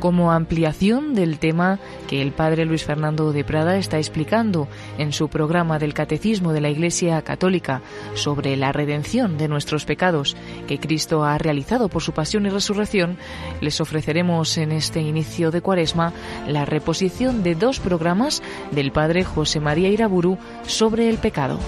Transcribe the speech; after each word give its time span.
Como 0.00 0.32
ampliación 0.32 1.14
del 1.14 1.38
tema 1.38 1.78
que 2.08 2.22
el 2.22 2.32
padre 2.32 2.64
Luis 2.64 2.84
Fernando 2.84 3.32
de 3.32 3.44
Prada 3.44 3.76
está 3.76 3.98
explicando 3.98 4.66
en 4.98 5.12
su 5.12 5.28
programa 5.28 5.78
del 5.78 5.94
Catecismo 5.94 6.52
de 6.52 6.60
la 6.60 6.70
Iglesia 6.70 7.22
Católica 7.22 7.82
sobre 8.14 8.56
la 8.56 8.72
redención 8.72 9.38
de 9.38 9.48
nuestros 9.48 9.84
pecados 9.84 10.36
que 10.66 10.80
Cristo 10.80 11.24
ha 11.24 11.38
realizado 11.38 11.88
por 11.88 12.02
su 12.02 12.12
pasión 12.12 12.46
y 12.46 12.48
resurrección, 12.48 13.18
les 13.60 13.80
ofreceremos 13.80 14.56
en 14.58 14.72
este 14.72 15.00
inicio 15.00 15.50
de 15.50 15.60
Cuaresma 15.60 16.12
la 16.48 16.64
reposición 16.64 17.42
de 17.42 17.54
dos 17.54 17.78
programas 17.78 18.42
del 18.70 18.92
padre 18.92 19.24
José 19.24 19.60
María 19.60 19.88
Iraburu 19.88 20.38
sobre 20.66 21.08
el 21.08 21.18
pecado. 21.18 21.58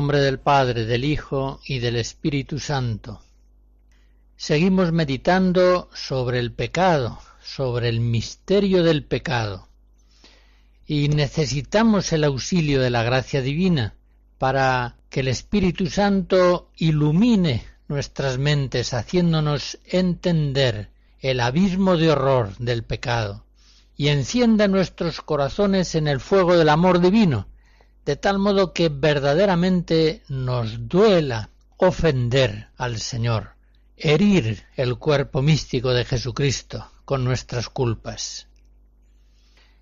Del 0.00 0.38
Padre, 0.38 0.86
del 0.86 1.04
Hijo 1.04 1.60
y 1.66 1.78
del 1.78 1.96
Espíritu 1.96 2.58
Santo. 2.58 3.20
Seguimos 4.34 4.92
meditando 4.92 5.90
sobre 5.92 6.38
el 6.38 6.52
pecado, 6.52 7.18
sobre 7.42 7.90
el 7.90 8.00
misterio 8.00 8.82
del 8.82 9.04
pecado. 9.04 9.68
Y 10.86 11.10
necesitamos 11.10 12.14
el 12.14 12.24
auxilio 12.24 12.80
de 12.80 12.88
la 12.88 13.02
gracia 13.02 13.42
divina 13.42 13.94
para 14.38 14.96
que 15.10 15.20
el 15.20 15.28
Espíritu 15.28 15.86
Santo 15.90 16.70
ilumine 16.78 17.62
nuestras 17.86 18.38
mentes, 18.38 18.94
haciéndonos 18.94 19.78
entender 19.84 20.88
el 21.18 21.40
abismo 21.40 21.98
de 21.98 22.10
horror 22.10 22.56
del 22.56 22.84
pecado, 22.84 23.44
y 23.98 24.08
encienda 24.08 24.66
nuestros 24.66 25.20
corazones 25.20 25.94
en 25.94 26.08
el 26.08 26.20
fuego 26.20 26.56
del 26.56 26.70
amor 26.70 27.00
divino, 27.00 27.49
de 28.04 28.16
tal 28.16 28.38
modo 28.38 28.72
que 28.72 28.88
verdaderamente 28.88 30.22
nos 30.28 30.88
duela 30.88 31.50
ofender 31.76 32.68
al 32.76 32.98
Señor, 32.98 33.54
herir 33.96 34.64
el 34.76 34.98
cuerpo 34.98 35.42
místico 35.42 35.90
de 35.90 36.04
Jesucristo 36.04 36.90
con 37.04 37.24
nuestras 37.24 37.68
culpas. 37.68 38.48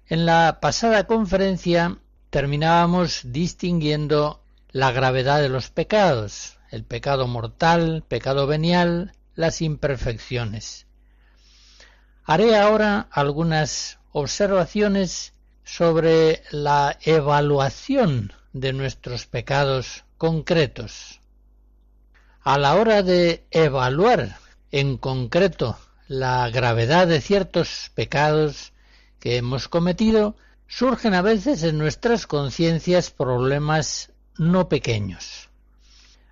En 0.07 0.27
la 0.27 0.59
pasada 0.61 1.07
conferencia 1.07 1.99
terminábamos 2.31 3.23
distinguiendo 3.25 4.43
la 4.71 4.93
gravedad 4.93 5.41
de 5.41 5.49
los 5.49 5.71
pecados, 5.71 6.59
el 6.71 6.85
pecado 6.85 7.27
mortal, 7.27 8.05
pecado 8.07 8.47
venial, 8.47 9.13
las 9.35 9.63
imperfecciones. 9.63 10.87
Haré 12.25 12.57
ahora 12.57 13.09
algunas 13.11 13.99
observaciones 14.13 15.33
sobre 15.69 16.43
la 16.51 16.97
evaluación 17.03 18.33
de 18.55 18.73
nuestros 18.73 19.27
pecados 19.27 20.05
concretos. 20.17 21.21
A 22.43 22.57
la 22.57 22.75
hora 22.77 23.03
de 23.03 23.45
evaluar 23.51 24.39
en 24.71 24.97
concreto 24.97 25.79
la 26.07 26.49
gravedad 26.49 27.07
de 27.07 27.21
ciertos 27.21 27.91
pecados 27.95 28.73
que 29.21 29.37
hemos 29.37 29.69
cometido, 29.69 30.37
surgen 30.67 31.13
a 31.13 31.23
veces 31.23 31.63
en 31.63 31.77
nuestras 31.77 32.27
conciencias 32.27 33.11
problemas 33.11 34.11
no 34.39 34.71
pequeños. 34.71 35.51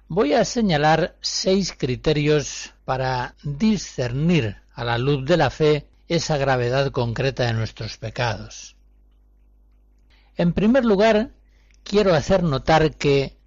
Voy 0.09 0.33
a 0.33 0.47
señalar 0.47 1.17
seis 1.21 1.75
criterios 1.77 2.73
para 2.87 3.35
discernir 3.43 4.57
a 4.73 4.85
la 4.85 4.97
luz 4.97 5.27
de 5.27 5.37
la 5.37 5.51
fe 5.51 5.87
esa 6.09 6.39
gravedad 6.39 6.91
concreta 6.91 7.45
de 7.45 7.53
nuestros 7.53 7.99
pecados. 7.99 8.76
En 10.37 10.53
primer 10.53 10.85
lugar, 10.85 11.31
quiero 11.83 12.15
hacer 12.15 12.43
notar 12.43 12.97
que, 12.97 13.39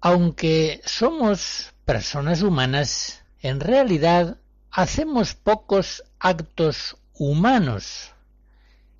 aunque 0.00 0.80
somos 0.84 1.74
personas 1.84 2.42
humanas, 2.42 3.24
en 3.40 3.60
realidad 3.60 4.38
hacemos 4.70 5.34
pocos 5.34 6.04
actos 6.18 6.96
humanos. 7.12 8.12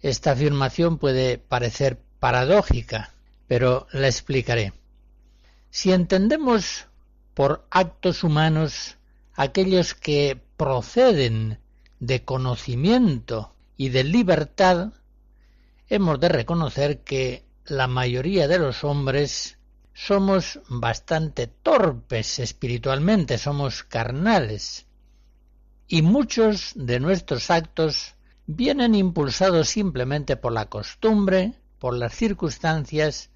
Esta 0.00 0.32
afirmación 0.32 0.98
puede 0.98 1.38
parecer 1.38 1.98
paradójica, 2.19 3.15
pero 3.47 3.87
la 3.93 4.09
explicaré. 4.09 4.75
Si 5.70 5.93
entendemos 5.93 6.87
por 7.34 7.66
actos 7.70 8.25
humanos 8.25 8.99
aquellos 9.34 9.94
que 9.94 10.38
proceden 10.59 11.59
de 11.99 12.25
conocimiento 12.25 13.54
y 13.76 13.88
de 13.88 14.04
libertad, 14.04 14.93
hemos 15.92 16.19
de 16.19 16.30
reconocer 16.30 17.00
que 17.00 17.44
la 17.66 17.86
mayoría 17.86 18.48
de 18.48 18.58
los 18.58 18.82
hombres 18.82 19.58
somos 19.92 20.58
bastante 20.70 21.47
torpes 21.47 22.38
espiritualmente, 22.38 23.36
somos 23.36 23.82
carnales. 23.82 24.86
Y 25.86 26.00
muchos 26.00 26.72
de 26.76 26.98
nuestros 26.98 27.50
actos 27.50 28.14
vienen 28.47 28.94
impulsados 28.94 29.69
simplemente 29.69 30.38
por 30.38 30.52
la 30.52 30.70
costumbre, 30.70 31.60
por 31.78 31.94
las 31.94 32.14
circunstancias, 32.14 33.28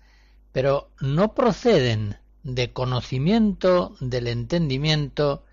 pero 0.52 0.88
no 0.98 1.34
proceden 1.34 2.16
de 2.42 2.72
conocimiento, 2.72 3.96
del 4.00 4.28
entendimiento 4.28 5.44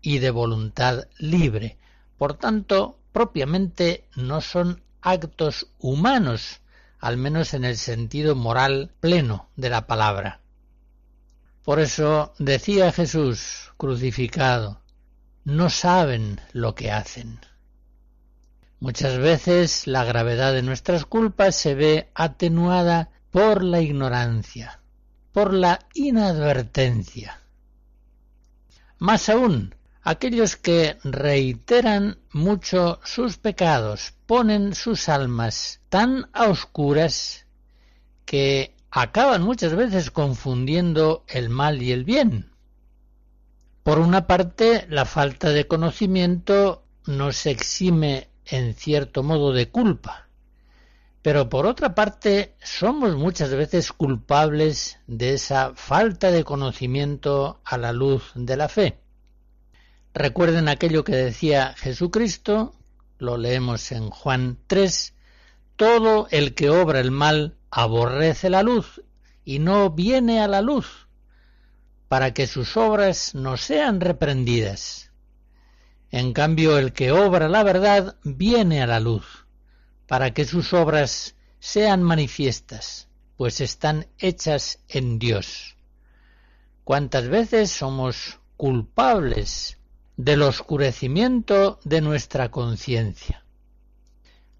y 0.00 0.20
de 0.20 0.30
voluntad 0.30 1.08
libre. 1.18 1.78
Por 2.16 2.34
tanto, 2.34 3.00
propiamente 3.10 4.04
no 4.14 4.40
son 4.40 4.83
actos 5.04 5.68
humanos, 5.78 6.60
al 6.98 7.18
menos 7.18 7.54
en 7.54 7.64
el 7.64 7.76
sentido 7.76 8.34
moral 8.34 8.90
pleno 9.00 9.50
de 9.54 9.68
la 9.70 9.86
palabra. 9.86 10.40
Por 11.62 11.78
eso 11.78 12.32
decía 12.38 12.90
Jesús 12.90 13.72
crucificado, 13.76 14.80
no 15.44 15.68
saben 15.68 16.40
lo 16.52 16.74
que 16.74 16.90
hacen. 16.90 17.38
Muchas 18.80 19.18
veces 19.18 19.86
la 19.86 20.04
gravedad 20.04 20.52
de 20.52 20.62
nuestras 20.62 21.04
culpas 21.04 21.54
se 21.54 21.74
ve 21.74 22.10
atenuada 22.14 23.10
por 23.30 23.62
la 23.62 23.80
ignorancia, 23.80 24.80
por 25.32 25.52
la 25.52 25.80
inadvertencia. 25.94 27.40
Más 28.98 29.28
aún, 29.28 29.74
aquellos 30.04 30.56
que 30.56 30.98
reiteran 31.02 32.18
mucho 32.30 33.00
sus 33.04 33.38
pecados, 33.38 34.12
ponen 34.26 34.74
sus 34.74 35.08
almas 35.08 35.80
tan 35.88 36.28
a 36.34 36.48
oscuras 36.48 37.46
que 38.26 38.76
acaban 38.90 39.42
muchas 39.42 39.74
veces 39.74 40.10
confundiendo 40.10 41.24
el 41.26 41.48
mal 41.48 41.82
y 41.82 41.90
el 41.90 42.04
bien. 42.04 42.50
Por 43.82 43.98
una 43.98 44.26
parte, 44.26 44.86
la 44.90 45.06
falta 45.06 45.50
de 45.50 45.66
conocimiento 45.66 46.84
nos 47.06 47.46
exime 47.46 48.28
en 48.44 48.74
cierto 48.74 49.22
modo 49.22 49.52
de 49.52 49.70
culpa, 49.70 50.28
pero 51.22 51.48
por 51.48 51.64
otra 51.64 51.94
parte 51.94 52.56
somos 52.62 53.16
muchas 53.16 53.50
veces 53.50 53.90
culpables 53.90 54.98
de 55.06 55.32
esa 55.32 55.72
falta 55.74 56.30
de 56.30 56.44
conocimiento 56.44 57.62
a 57.64 57.78
la 57.78 57.92
luz 57.92 58.32
de 58.34 58.56
la 58.58 58.68
fe. 58.68 59.03
Recuerden 60.14 60.68
aquello 60.68 61.02
que 61.02 61.16
decía 61.16 61.74
Jesucristo, 61.76 62.72
lo 63.18 63.36
leemos 63.36 63.90
en 63.90 64.10
Juan 64.10 64.58
3, 64.68 65.12
todo 65.74 66.28
el 66.30 66.54
que 66.54 66.70
obra 66.70 67.00
el 67.00 67.10
mal 67.10 67.56
aborrece 67.68 68.48
la 68.48 68.62
luz 68.62 69.02
y 69.44 69.58
no 69.58 69.90
viene 69.90 70.40
a 70.40 70.46
la 70.46 70.62
luz, 70.62 71.08
para 72.06 72.32
que 72.32 72.46
sus 72.46 72.76
obras 72.76 73.34
no 73.34 73.56
sean 73.56 74.00
reprendidas. 74.00 75.10
En 76.12 76.32
cambio, 76.32 76.78
el 76.78 76.92
que 76.92 77.10
obra 77.10 77.48
la 77.48 77.64
verdad 77.64 78.14
viene 78.22 78.82
a 78.82 78.86
la 78.86 79.00
luz, 79.00 79.46
para 80.06 80.32
que 80.32 80.44
sus 80.44 80.72
obras 80.74 81.34
sean 81.58 82.04
manifiestas, 82.04 83.08
pues 83.36 83.60
están 83.60 84.06
hechas 84.20 84.78
en 84.86 85.18
Dios. 85.18 85.76
¿Cuántas 86.84 87.26
veces 87.28 87.72
somos 87.72 88.38
culpables 88.56 89.76
del 90.16 90.42
oscurecimiento 90.42 91.80
de 91.84 92.00
nuestra 92.00 92.50
conciencia. 92.50 93.44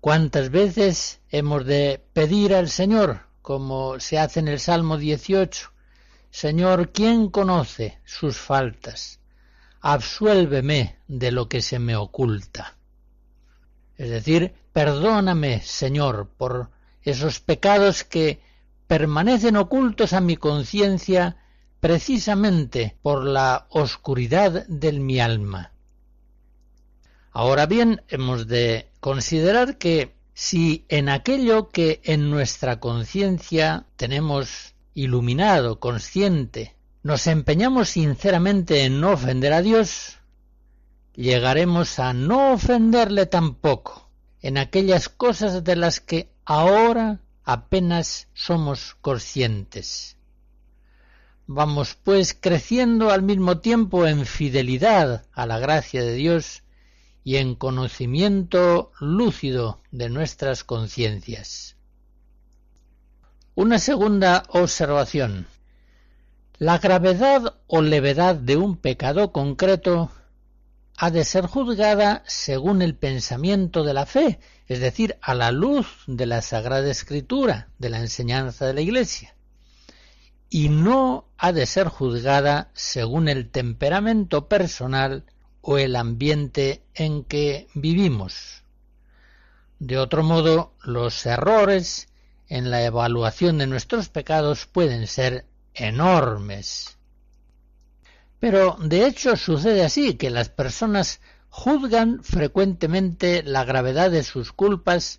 ¿Cuántas 0.00 0.50
veces 0.50 1.20
hemos 1.30 1.64
de 1.64 2.02
pedir 2.12 2.54
al 2.54 2.68
Señor, 2.68 3.26
como 3.40 4.00
se 4.00 4.18
hace 4.18 4.40
en 4.40 4.48
el 4.48 4.60
Salmo 4.60 4.98
18, 4.98 5.70
Señor, 6.30 6.90
¿quién 6.90 7.30
conoce 7.30 8.00
sus 8.04 8.36
faltas? 8.36 9.20
Absuélveme 9.80 10.98
de 11.06 11.30
lo 11.30 11.48
que 11.48 11.62
se 11.62 11.78
me 11.78 11.94
oculta. 11.94 12.76
Es 13.96 14.10
decir, 14.10 14.54
perdóname, 14.72 15.60
Señor, 15.60 16.28
por 16.36 16.70
esos 17.02 17.38
pecados 17.38 18.02
que 18.02 18.40
permanecen 18.86 19.56
ocultos 19.56 20.12
a 20.12 20.20
mi 20.20 20.36
conciencia 20.36 21.36
precisamente 21.84 22.96
por 23.02 23.26
la 23.26 23.66
oscuridad 23.69 24.66
de 24.69 24.90
mi 24.92 25.20
alma. 25.20 25.72
Ahora 27.31 27.66
bien, 27.66 28.00
hemos 28.08 28.46
de 28.46 28.90
considerar 29.00 29.76
que 29.76 30.14
si 30.32 30.86
en 30.88 31.10
aquello 31.10 31.69
que 31.69 32.00
en 32.04 32.31
nuestra 32.31 32.81
conciencia 32.81 33.84
tenemos 33.96 34.75
iluminado, 34.94 35.78
consciente, 35.78 36.75
nos 37.02 37.26
empeñamos 37.26 37.90
sinceramente 37.90 38.84
en 38.84 39.02
no 39.02 39.10
ofender 39.10 39.52
a 39.52 39.60
Dios, 39.60 40.20
llegaremos 41.14 41.98
a 41.98 42.14
no 42.14 42.54
ofenderle 42.54 43.26
tampoco 43.26 44.08
en 44.40 44.56
aquellas 44.56 45.10
cosas 45.10 45.62
de 45.62 45.76
las 45.76 46.00
que 46.00 46.32
ahora 46.46 47.20
apenas 47.44 48.28
somos 48.32 48.96
conscientes. 49.02 50.16
Vamos 51.46 51.99
pues 52.02 52.35
creciendo 52.38 53.11
al 53.11 53.23
mismo 53.23 53.58
tiempo 53.58 54.06
en 54.06 54.25
fidelidad 54.25 55.26
a 55.32 55.44
la 55.44 55.58
gracia 55.58 56.02
de 56.02 56.14
Dios 56.14 56.62
y 57.23 57.37
en 57.37 57.55
conocimiento 57.55 58.93
lúcido 58.99 59.82
de 59.91 60.08
nuestras 60.08 60.64
conciencias. 60.64 61.76
Una 63.55 63.79
segunda 63.79 64.44
observación. 64.49 65.46
La 66.56 66.79
gravedad 66.79 67.56
o 67.67 67.82
levedad 67.82 68.37
de 68.37 68.56
un 68.56 68.79
pecado 68.79 69.31
concreto 69.31 70.11
ha 70.96 71.11
de 71.11 71.25
ser 71.25 71.46
juzgada 71.46 72.23
según 72.26 72.81
el 72.81 72.96
pensamiento 72.96 73.85
de 73.85 73.93
la 73.93 74.06
fe, 74.06 74.38
es 74.67 74.81
decir, 74.81 75.19
a 75.20 75.35
la 75.35 75.52
luz 75.52 76.05
de 76.06 76.25
la 76.25 76.41
Sagrada 76.41 76.91
Escritura, 76.91 77.69
de 77.79 77.91
la 77.91 78.00
enseñanza 78.00 78.67
de 78.67 78.73
la 78.73 78.81
Iglesia, 78.81 79.33
y 80.54 80.68
no 80.68 81.26
ha 81.36 81.50
de 81.50 81.66
ser 81.66 81.88
juzgada 81.88 82.70
según 82.74 83.26
el 83.26 83.50
temperamento 83.50 84.46
personal 84.48 85.24
o 85.62 85.78
el 85.78 85.96
ambiente 85.96 86.84
en 86.94 87.24
que 87.24 87.66
vivimos. 87.74 88.62
De 89.80 89.98
otro 89.98 90.22
modo, 90.22 90.72
los 90.84 91.26
errores 91.26 92.06
en 92.46 92.70
la 92.70 92.84
evaluación 92.84 93.58
de 93.58 93.66
nuestros 93.66 94.10
pecados 94.10 94.66
pueden 94.66 95.08
ser 95.08 95.44
enormes. 95.74 96.98
Pero 98.38 98.76
de 98.80 99.08
hecho 99.08 99.34
sucede 99.34 99.84
así, 99.84 100.14
que 100.14 100.30
las 100.30 100.50
personas 100.50 101.20
juzgan 101.48 102.22
frecuentemente 102.22 103.42
la 103.42 103.64
gravedad 103.64 104.08
de 104.12 104.22
sus 104.22 104.52
culpas 104.52 105.18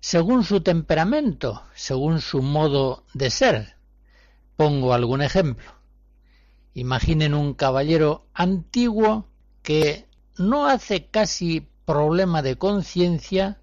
según 0.00 0.42
su 0.42 0.62
temperamento, 0.62 1.62
según 1.76 2.20
su 2.20 2.42
modo 2.42 3.04
de 3.14 3.30
ser. 3.30 3.81
Pongo 4.56 4.92
algún 4.94 5.22
ejemplo. 5.22 5.72
Imaginen 6.74 7.34
un 7.34 7.54
caballero 7.54 8.26
antiguo 8.32 9.26
que 9.62 10.06
no 10.38 10.66
hace 10.66 11.06
casi 11.06 11.68
problema 11.84 12.42
de 12.42 12.56
conciencia 12.56 13.60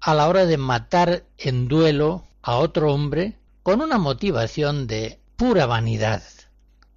a 0.00 0.14
la 0.14 0.28
hora 0.28 0.46
de 0.46 0.56
matar 0.56 1.24
en 1.38 1.68
duelo 1.68 2.24
a 2.42 2.56
otro 2.56 2.92
hombre 2.92 3.38
con 3.62 3.80
una 3.80 3.98
motivación 3.98 4.86
de 4.86 5.20
pura 5.36 5.66
vanidad 5.66 6.22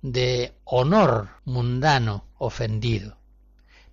de 0.01 0.53
honor 0.63 1.29
mundano 1.45 2.25
ofendido. 2.37 3.17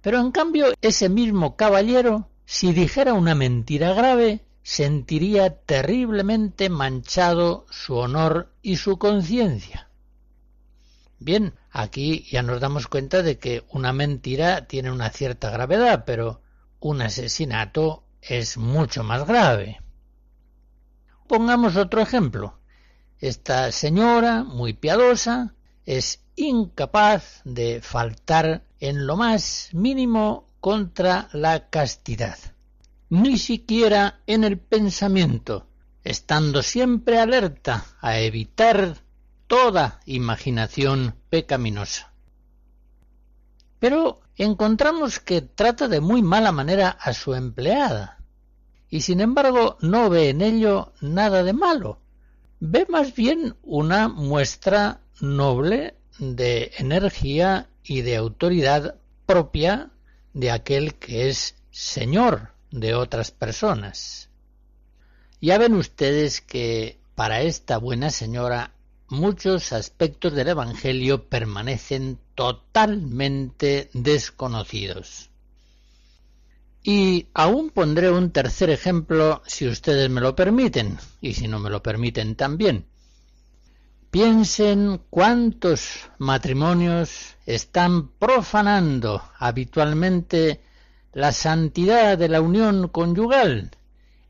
Pero 0.02 0.20
en 0.20 0.30
cambio 0.30 0.72
ese 0.80 1.08
mismo 1.08 1.56
caballero, 1.56 2.28
si 2.44 2.72
dijera 2.72 3.14
una 3.14 3.34
mentira 3.34 3.92
grave, 3.92 4.45
sentiría 4.66 5.60
terriblemente 5.60 6.68
manchado 6.70 7.66
su 7.70 7.94
honor 7.94 8.52
y 8.62 8.78
su 8.78 8.98
conciencia. 8.98 9.90
Bien, 11.20 11.54
aquí 11.70 12.26
ya 12.32 12.42
nos 12.42 12.60
damos 12.60 12.88
cuenta 12.88 13.22
de 13.22 13.38
que 13.38 13.64
una 13.70 13.92
mentira 13.92 14.66
tiene 14.66 14.90
una 14.90 15.10
cierta 15.10 15.50
gravedad, 15.50 16.02
pero 16.04 16.42
un 16.80 17.00
asesinato 17.00 18.02
es 18.20 18.56
mucho 18.56 19.04
más 19.04 19.24
grave. 19.24 19.80
Pongamos 21.28 21.76
otro 21.76 22.00
ejemplo. 22.02 22.58
Esta 23.20 23.70
señora, 23.70 24.42
muy 24.42 24.72
piadosa, 24.72 25.54
es 25.84 26.24
incapaz 26.34 27.40
de 27.44 27.80
faltar 27.82 28.64
en 28.80 29.06
lo 29.06 29.16
más 29.16 29.68
mínimo 29.72 30.48
contra 30.58 31.28
la 31.32 31.70
castidad, 31.70 32.36
ni 33.08 33.38
siquiera 33.38 34.20
en 34.26 34.44
el 34.44 34.58
pensamiento, 34.58 35.66
estando 36.02 36.62
siempre 36.62 37.18
alerta 37.18 37.84
a 38.00 38.18
evitar 38.18 38.96
toda 39.46 40.00
imaginación 40.06 41.14
pecaminosa. 41.30 42.12
Pero 43.78 44.20
encontramos 44.36 45.20
que 45.20 45.40
trata 45.40 45.88
de 45.88 46.00
muy 46.00 46.22
mala 46.22 46.50
manera 46.50 46.90
a 46.90 47.12
su 47.12 47.34
empleada, 47.34 48.18
y 48.88 49.02
sin 49.02 49.20
embargo 49.20 49.76
no 49.80 50.10
ve 50.10 50.30
en 50.30 50.40
ello 50.40 50.92
nada 51.00 51.42
de 51.44 51.52
malo, 51.52 52.00
ve 52.58 52.86
más 52.88 53.14
bien 53.14 53.56
una 53.62 54.08
muestra 54.08 55.00
noble 55.20 55.94
de 56.18 56.72
energía 56.78 57.68
y 57.84 58.00
de 58.02 58.16
autoridad 58.16 58.96
propia 59.26 59.90
de 60.32 60.50
aquel 60.50 60.94
que 60.94 61.28
es 61.28 61.54
señor 61.70 62.55
de 62.76 62.94
otras 62.94 63.30
personas. 63.30 64.28
Ya 65.40 65.58
ven 65.58 65.74
ustedes 65.74 66.40
que 66.40 67.00
para 67.14 67.40
esta 67.42 67.78
buena 67.78 68.10
señora 68.10 68.72
muchos 69.08 69.72
aspectos 69.72 70.34
del 70.34 70.48
Evangelio 70.48 71.28
permanecen 71.28 72.18
totalmente 72.34 73.90
desconocidos. 73.94 75.30
Y 76.82 77.28
aún 77.34 77.70
pondré 77.70 78.10
un 78.10 78.30
tercer 78.30 78.70
ejemplo 78.70 79.42
si 79.46 79.66
ustedes 79.66 80.08
me 80.10 80.20
lo 80.20 80.36
permiten, 80.36 80.98
y 81.20 81.34
si 81.34 81.48
no 81.48 81.58
me 81.58 81.70
lo 81.70 81.82
permiten 81.82 82.36
también. 82.36 82.86
Piensen 84.10 85.00
cuántos 85.10 86.10
matrimonios 86.18 87.36
están 87.44 88.08
profanando 88.08 89.22
habitualmente 89.38 90.60
la 91.16 91.32
santidad 91.32 92.18
de 92.18 92.28
la 92.28 92.42
unión 92.42 92.88
conyugal, 92.88 93.70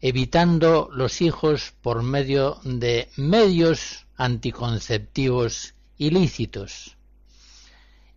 evitando 0.00 0.88
los 0.92 1.20
hijos 1.20 1.74
por 1.82 2.04
medio 2.04 2.60
de 2.62 3.08
medios 3.16 4.06
anticonceptivos 4.16 5.74
ilícitos. 5.98 6.96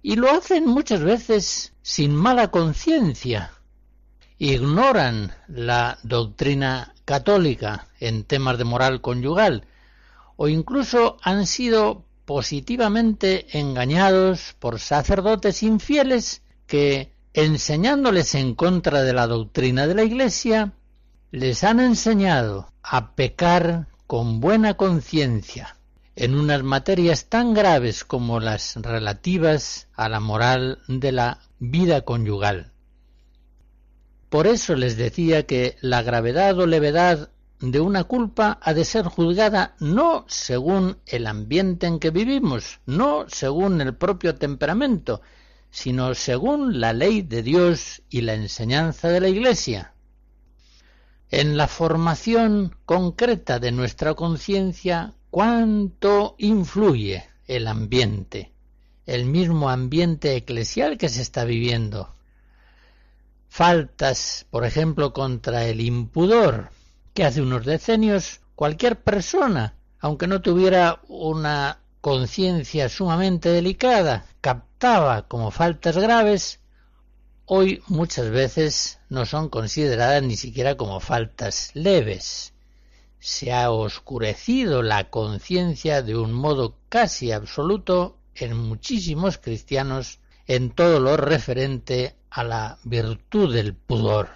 Y 0.03 0.17
lo 0.17 0.29
hacen 0.29 0.67
muchas 0.67 1.01
veces 1.01 1.73
sin 1.81 2.15
mala 2.15 2.51
conciencia. 2.51 3.53
Ignoran 4.37 5.33
la 5.47 5.97
doctrina 6.03 6.93
católica 7.05 7.87
en 7.99 8.23
temas 8.23 8.59
de 8.59 8.65
moral 8.65 9.01
conyugal, 9.01 9.65
o 10.35 10.47
incluso 10.47 11.17
han 11.23 11.47
sido 11.47 12.05
positivamente 12.25 13.47
engañados 13.57 14.55
por 14.59 14.79
sacerdotes 14.79 15.63
infieles 15.63 16.43
que, 16.67 17.17
enseñándoles 17.33 18.35
en 18.35 18.55
contra 18.55 19.03
de 19.03 19.13
la 19.13 19.27
doctrina 19.27 19.87
de 19.87 19.95
la 19.95 20.03
Iglesia, 20.03 20.73
les 21.31 21.63
han 21.63 21.79
enseñado 21.79 22.71
a 22.81 23.15
pecar 23.15 23.87
con 24.07 24.39
buena 24.39 24.75
conciencia 24.75 25.77
en 26.15 26.35
unas 26.35 26.63
materias 26.63 27.25
tan 27.25 27.53
graves 27.53 28.03
como 28.03 28.39
las 28.39 28.75
relativas 28.75 29.87
a 29.95 30.09
la 30.09 30.19
moral 30.19 30.79
de 30.87 31.11
la 31.11 31.39
vida 31.59 32.01
conyugal. 32.01 32.73
Por 34.29 34.47
eso 34.47 34.75
les 34.75 34.97
decía 34.97 35.45
que 35.45 35.77
la 35.81 36.01
gravedad 36.01 36.57
o 36.59 36.67
levedad 36.67 37.29
de 37.61 37.79
una 37.79 38.03
culpa 38.05 38.59
ha 38.61 38.73
de 38.73 38.85
ser 38.85 39.05
juzgada 39.05 39.75
no 39.79 40.25
según 40.27 40.97
el 41.05 41.27
ambiente 41.27 41.87
en 41.87 41.99
que 41.99 42.09
vivimos, 42.09 42.79
no 42.85 43.25
según 43.27 43.81
el 43.81 43.95
propio 43.95 44.35
temperamento, 44.35 45.21
sino 45.71 46.15
según 46.15 46.79
la 46.79 46.93
ley 46.93 47.21
de 47.21 47.43
Dios 47.43 48.01
y 48.09 48.21
la 48.21 48.33
enseñanza 48.33 49.09
de 49.09 49.21
la 49.21 49.29
Iglesia. 49.29 49.93
En 51.29 51.57
la 51.57 51.67
formación 51.67 52.75
concreta 52.85 53.59
de 53.59 53.71
nuestra 53.71 54.15
conciencia, 54.15 55.13
¿cuánto 55.29 56.35
influye 56.39 57.23
el 57.45 57.67
ambiente, 57.67 58.51
el 59.05 59.25
mismo 59.25 59.69
ambiente 59.69 60.35
eclesial 60.35 60.97
que 60.97 61.09
se 61.09 61.21
está 61.21 61.45
viviendo? 61.45 62.15
Faltas, 63.47 64.47
por 64.49 64.65
ejemplo, 64.65 65.13
contra 65.13 65.65
el 65.65 65.81
impudor, 65.81 66.69
que 67.13 67.25
hace 67.25 67.41
unos 67.41 67.65
decenios 67.65 68.41
cualquier 68.55 69.01
persona, 69.01 69.75
aunque 69.99 70.27
no 70.27 70.41
tuviera 70.41 71.01
una 71.07 71.79
conciencia 72.01 72.89
sumamente 72.89 73.49
delicada, 73.49 74.25
como 75.27 75.51
faltas 75.51 75.97
graves, 75.97 76.61
hoy 77.45 77.83
muchas 77.87 78.29
veces 78.29 78.99
no 79.09 79.25
son 79.25 79.49
consideradas 79.49 80.23
ni 80.23 80.37
siquiera 80.37 80.77
como 80.77 81.01
faltas 81.01 81.71
leves, 81.73 82.53
se 83.19 83.51
ha 83.51 83.71
oscurecido 83.71 84.81
la 84.81 85.09
conciencia 85.09 86.01
de 86.01 86.15
un 86.15 86.31
modo 86.31 86.77
casi 86.87 87.33
absoluto 87.33 88.15
en 88.35 88.55
muchísimos 88.55 89.37
cristianos 89.37 90.19
en 90.47 90.71
todo 90.71 91.01
lo 91.01 91.17
referente 91.17 92.15
a 92.29 92.45
la 92.45 92.77
virtud 92.85 93.53
del 93.53 93.73
pudor. 93.73 94.29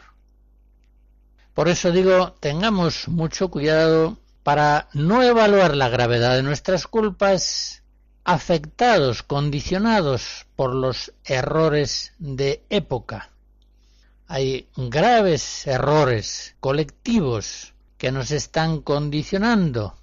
Por 1.53 1.69
eso 1.69 1.89
digo, 1.91 2.33
tengamos 2.41 3.07
mucho 3.07 3.50
cuidado 3.50 4.17
para 4.43 4.89
no 4.91 5.23
evaluar 5.23 5.77
la 5.77 5.88
gravedad 5.88 6.35
de 6.35 6.43
nuestras 6.43 6.85
culpas 6.85 7.82
afectados, 8.24 9.24
condicionados 9.24 10.46
por 10.56 10.74
los 10.74 11.13
errores 11.25 12.13
de 12.20 12.63
época. 12.70 13.32
Hay 14.27 14.68
graves 14.75 15.68
errores 15.68 16.56
colectivos 16.60 17.74
que 17.98 18.12
nos 18.12 18.32
están 18.32 18.82
condicionando 18.82 19.96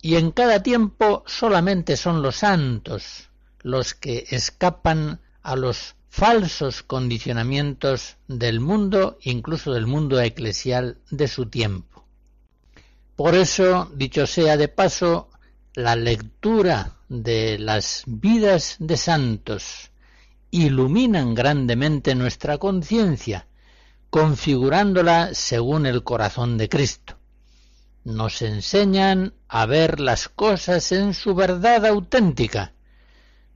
y 0.00 0.16
en 0.16 0.30
cada 0.30 0.62
tiempo 0.62 1.24
solamente 1.26 1.96
son 1.96 2.22
los 2.22 2.36
santos 2.36 3.28
los 3.62 3.94
que 3.94 4.26
escapan 4.30 5.20
a 5.42 5.56
los 5.56 5.96
falsos 6.08 6.82
condicionamientos 6.82 8.16
del 8.28 8.60
mundo, 8.60 9.18
incluso 9.22 9.72
del 9.72 9.86
mundo 9.86 10.20
eclesial 10.20 10.98
de 11.10 11.28
su 11.28 11.46
tiempo. 11.46 12.04
Por 13.16 13.34
eso, 13.34 13.90
dicho 13.94 14.26
sea 14.26 14.56
de 14.56 14.68
paso, 14.68 15.27
la 15.78 15.94
lectura 15.94 16.96
de 17.08 17.56
las 17.56 18.02
vidas 18.06 18.78
de 18.80 18.96
santos 18.96 19.92
iluminan 20.50 21.36
grandemente 21.36 22.16
nuestra 22.16 22.58
conciencia, 22.58 23.46
configurándola 24.10 25.34
según 25.34 25.86
el 25.86 26.02
corazón 26.02 26.58
de 26.58 26.68
Cristo. 26.68 27.16
Nos 28.02 28.42
enseñan 28.42 29.34
a 29.46 29.66
ver 29.66 30.00
las 30.00 30.28
cosas 30.28 30.90
en 30.90 31.14
su 31.14 31.36
verdad 31.36 31.86
auténtica, 31.86 32.72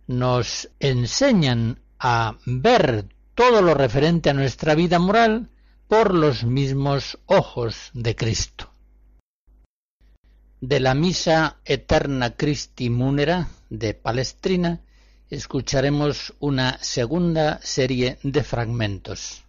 nos 0.07 0.69
enseñan 0.79 1.81
a 1.99 2.37
ver 2.47 3.07
todo 3.35 3.63
lo 3.63 3.75
referente 3.75 4.31
a 4.31 4.35
nuestra 4.35 4.77
vida 4.77 5.01
moral 5.01 5.49
por 5.89 6.15
los 6.15 6.45
mismos 6.45 7.19
ojos 7.27 7.91
de 7.95 8.15
Cristo. 8.15 8.72
De 10.63 10.79
la 10.79 10.95
Misa 10.95 11.57
Eterna 11.65 12.37
Christi 12.37 12.89
Munera 12.89 13.49
de 13.69 13.95
Palestrina 13.95 14.81
escucharemos 15.29 16.35
una 16.39 16.79
segunda 16.81 17.59
serie 17.63 18.21
de 18.23 18.45
fragmentos. 18.45 19.43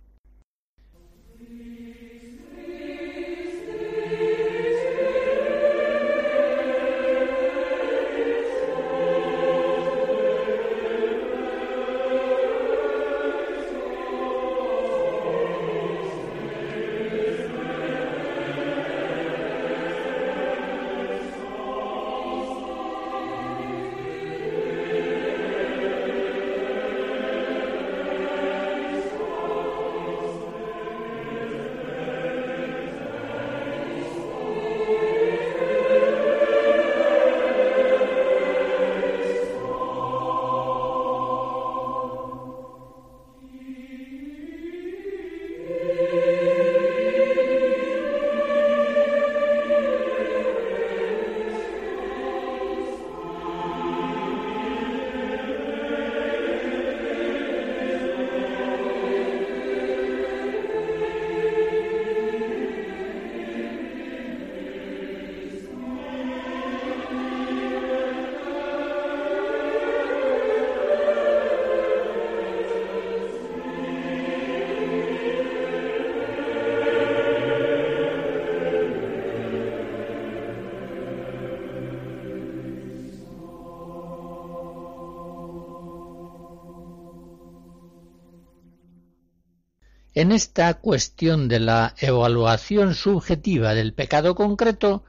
En 90.23 90.31
esta 90.31 90.75
cuestión 90.75 91.49
de 91.49 91.59
la 91.59 91.95
evaluación 91.97 92.95
subjetiva 92.95 93.73
del 93.73 93.93
pecado 93.93 94.35
concreto, 94.35 95.03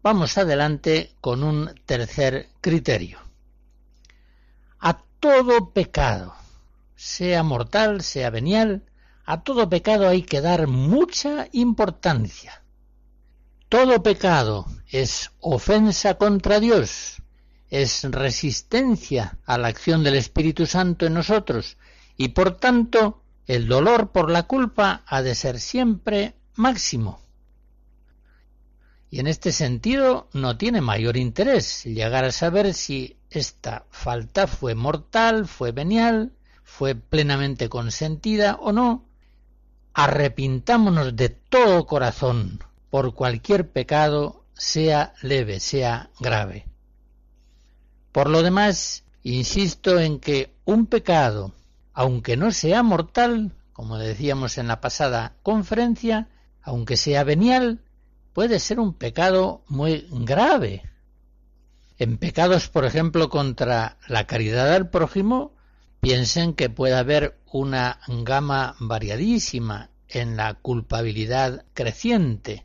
vamos 0.00 0.38
adelante 0.38 1.10
con 1.20 1.42
un 1.42 1.74
tercer 1.86 2.50
criterio. 2.60 3.18
A 4.78 5.02
todo 5.18 5.70
pecado, 5.70 6.36
sea 6.94 7.42
mortal, 7.42 8.02
sea 8.02 8.30
venial, 8.30 8.84
a 9.24 9.42
todo 9.42 9.68
pecado 9.68 10.06
hay 10.06 10.22
que 10.22 10.40
dar 10.40 10.68
mucha 10.68 11.48
importancia. 11.50 12.62
Todo 13.68 14.04
pecado 14.04 14.66
es 14.86 15.32
ofensa 15.40 16.14
contra 16.14 16.60
Dios, 16.60 17.16
es 17.70 18.04
resistencia 18.04 19.36
a 19.46 19.58
la 19.58 19.66
acción 19.66 20.04
del 20.04 20.14
Espíritu 20.14 20.64
Santo 20.64 21.06
en 21.06 21.14
nosotros 21.14 21.76
y 22.16 22.28
por 22.28 22.56
tanto 22.56 23.19
el 23.50 23.66
dolor 23.66 24.12
por 24.12 24.30
la 24.30 24.44
culpa 24.44 25.02
ha 25.08 25.22
de 25.22 25.34
ser 25.34 25.58
siempre 25.58 26.36
máximo. 26.54 27.20
Y 29.10 29.18
en 29.18 29.26
este 29.26 29.50
sentido 29.50 30.28
no 30.32 30.56
tiene 30.56 30.80
mayor 30.80 31.16
interés 31.16 31.82
llegar 31.82 32.24
a 32.24 32.30
saber 32.30 32.74
si 32.74 33.16
esta 33.28 33.86
falta 33.90 34.46
fue 34.46 34.76
mortal, 34.76 35.48
fue 35.48 35.72
venial, 35.72 36.30
fue 36.62 36.94
plenamente 36.94 37.68
consentida 37.68 38.54
o 38.54 38.70
no. 38.70 39.04
Arrepintámonos 39.94 41.16
de 41.16 41.30
todo 41.30 41.86
corazón 41.86 42.62
por 42.88 43.14
cualquier 43.14 43.68
pecado, 43.68 44.44
sea 44.54 45.12
leve, 45.22 45.58
sea 45.58 46.10
grave. 46.20 46.68
Por 48.12 48.30
lo 48.30 48.44
demás, 48.44 49.02
insisto 49.24 49.98
en 49.98 50.20
que 50.20 50.54
un 50.64 50.86
pecado 50.86 51.52
aunque 52.00 52.38
no 52.38 52.50
sea 52.50 52.82
mortal, 52.82 53.52
como 53.74 53.98
decíamos 53.98 54.56
en 54.56 54.68
la 54.68 54.80
pasada 54.80 55.36
conferencia, 55.42 56.28
aunque 56.62 56.96
sea 56.96 57.24
venial, 57.24 57.82
puede 58.32 58.58
ser 58.58 58.80
un 58.80 58.94
pecado 58.94 59.64
muy 59.68 60.08
grave. 60.10 60.82
En 61.98 62.16
pecados, 62.16 62.68
por 62.68 62.86
ejemplo, 62.86 63.28
contra 63.28 63.98
la 64.08 64.26
caridad 64.26 64.72
al 64.72 64.88
prójimo, 64.88 65.52
piensen 66.00 66.54
que 66.54 66.70
puede 66.70 66.94
haber 66.94 67.38
una 67.52 68.00
gama 68.08 68.76
variadísima 68.80 69.90
en 70.08 70.38
la 70.38 70.54
culpabilidad 70.54 71.66
creciente, 71.74 72.64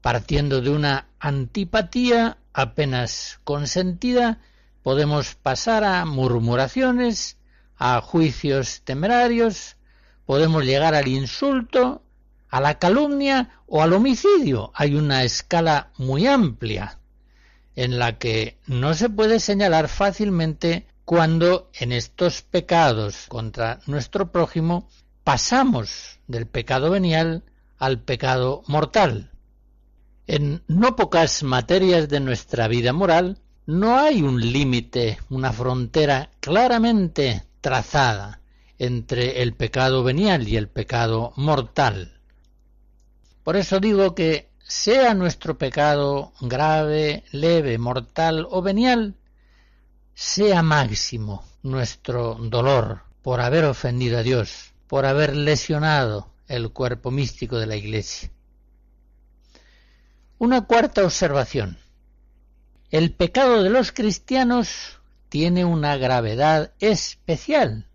partiendo 0.00 0.60
de 0.60 0.70
una 0.70 1.08
antipatía 1.18 2.38
apenas 2.52 3.40
consentida, 3.42 4.38
podemos 4.84 5.34
pasar 5.34 5.82
a 5.82 6.04
murmuraciones, 6.04 7.37
a 7.78 8.00
juicios 8.00 8.82
temerarios, 8.84 9.76
podemos 10.26 10.64
llegar 10.64 10.94
al 10.94 11.08
insulto, 11.08 12.02
a 12.50 12.60
la 12.60 12.78
calumnia 12.78 13.62
o 13.66 13.82
al 13.82 13.92
homicidio. 13.92 14.72
Hay 14.74 14.94
una 14.94 15.22
escala 15.24 15.90
muy 15.96 16.26
amplia 16.26 16.98
en 17.76 17.98
la 17.98 18.18
que 18.18 18.58
no 18.66 18.94
se 18.94 19.08
puede 19.08 19.38
señalar 19.38 19.88
fácilmente 19.88 20.86
cuando 21.04 21.70
en 21.72 21.92
estos 21.92 22.42
pecados 22.42 23.26
contra 23.28 23.80
nuestro 23.86 24.32
prójimo 24.32 24.88
pasamos 25.24 26.18
del 26.26 26.46
pecado 26.46 26.90
venial 26.90 27.44
al 27.78 28.00
pecado 28.00 28.62
mortal. 28.66 29.30
En 30.26 30.62
no 30.66 30.96
pocas 30.96 31.42
materias 31.42 32.08
de 32.08 32.20
nuestra 32.20 32.68
vida 32.68 32.92
moral 32.92 33.38
no 33.64 33.98
hay 33.98 34.22
un 34.22 34.40
límite, 34.40 35.18
una 35.30 35.52
frontera 35.52 36.30
claramente 36.40 37.44
trazada 37.68 38.40
entre 38.78 39.42
el 39.42 39.52
pecado 39.52 40.02
venial 40.02 40.48
y 40.48 40.56
el 40.56 40.68
pecado 40.68 41.34
mortal. 41.36 42.18
Por 43.44 43.56
eso 43.56 43.78
digo 43.78 44.14
que 44.14 44.48
sea 44.60 45.12
nuestro 45.12 45.58
pecado 45.58 46.32
grave, 46.40 47.24
leve, 47.30 47.76
mortal 47.76 48.46
o 48.48 48.62
venial, 48.62 49.16
sea 50.14 50.62
máximo 50.62 51.44
nuestro 51.62 52.36
dolor 52.40 53.02
por 53.20 53.42
haber 53.42 53.66
ofendido 53.66 54.16
a 54.16 54.22
Dios, 54.22 54.72
por 54.86 55.04
haber 55.04 55.36
lesionado 55.36 56.32
el 56.46 56.70
cuerpo 56.70 57.10
místico 57.10 57.58
de 57.58 57.66
la 57.66 57.76
Iglesia. 57.76 58.30
Una 60.38 60.62
cuarta 60.62 61.04
observación. 61.04 61.76
El 62.90 63.12
pecado 63.12 63.62
de 63.62 63.68
los 63.68 63.92
cristianos 63.92 64.97
tiene 65.28 65.64
una 65.64 65.96
gravedad 65.96 66.72
especial. 66.80 67.86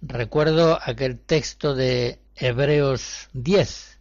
Recuerdo 0.00 0.78
aquel 0.82 1.18
texto 1.18 1.74
de 1.74 2.20
Hebreos 2.34 3.28
10. 3.34 3.98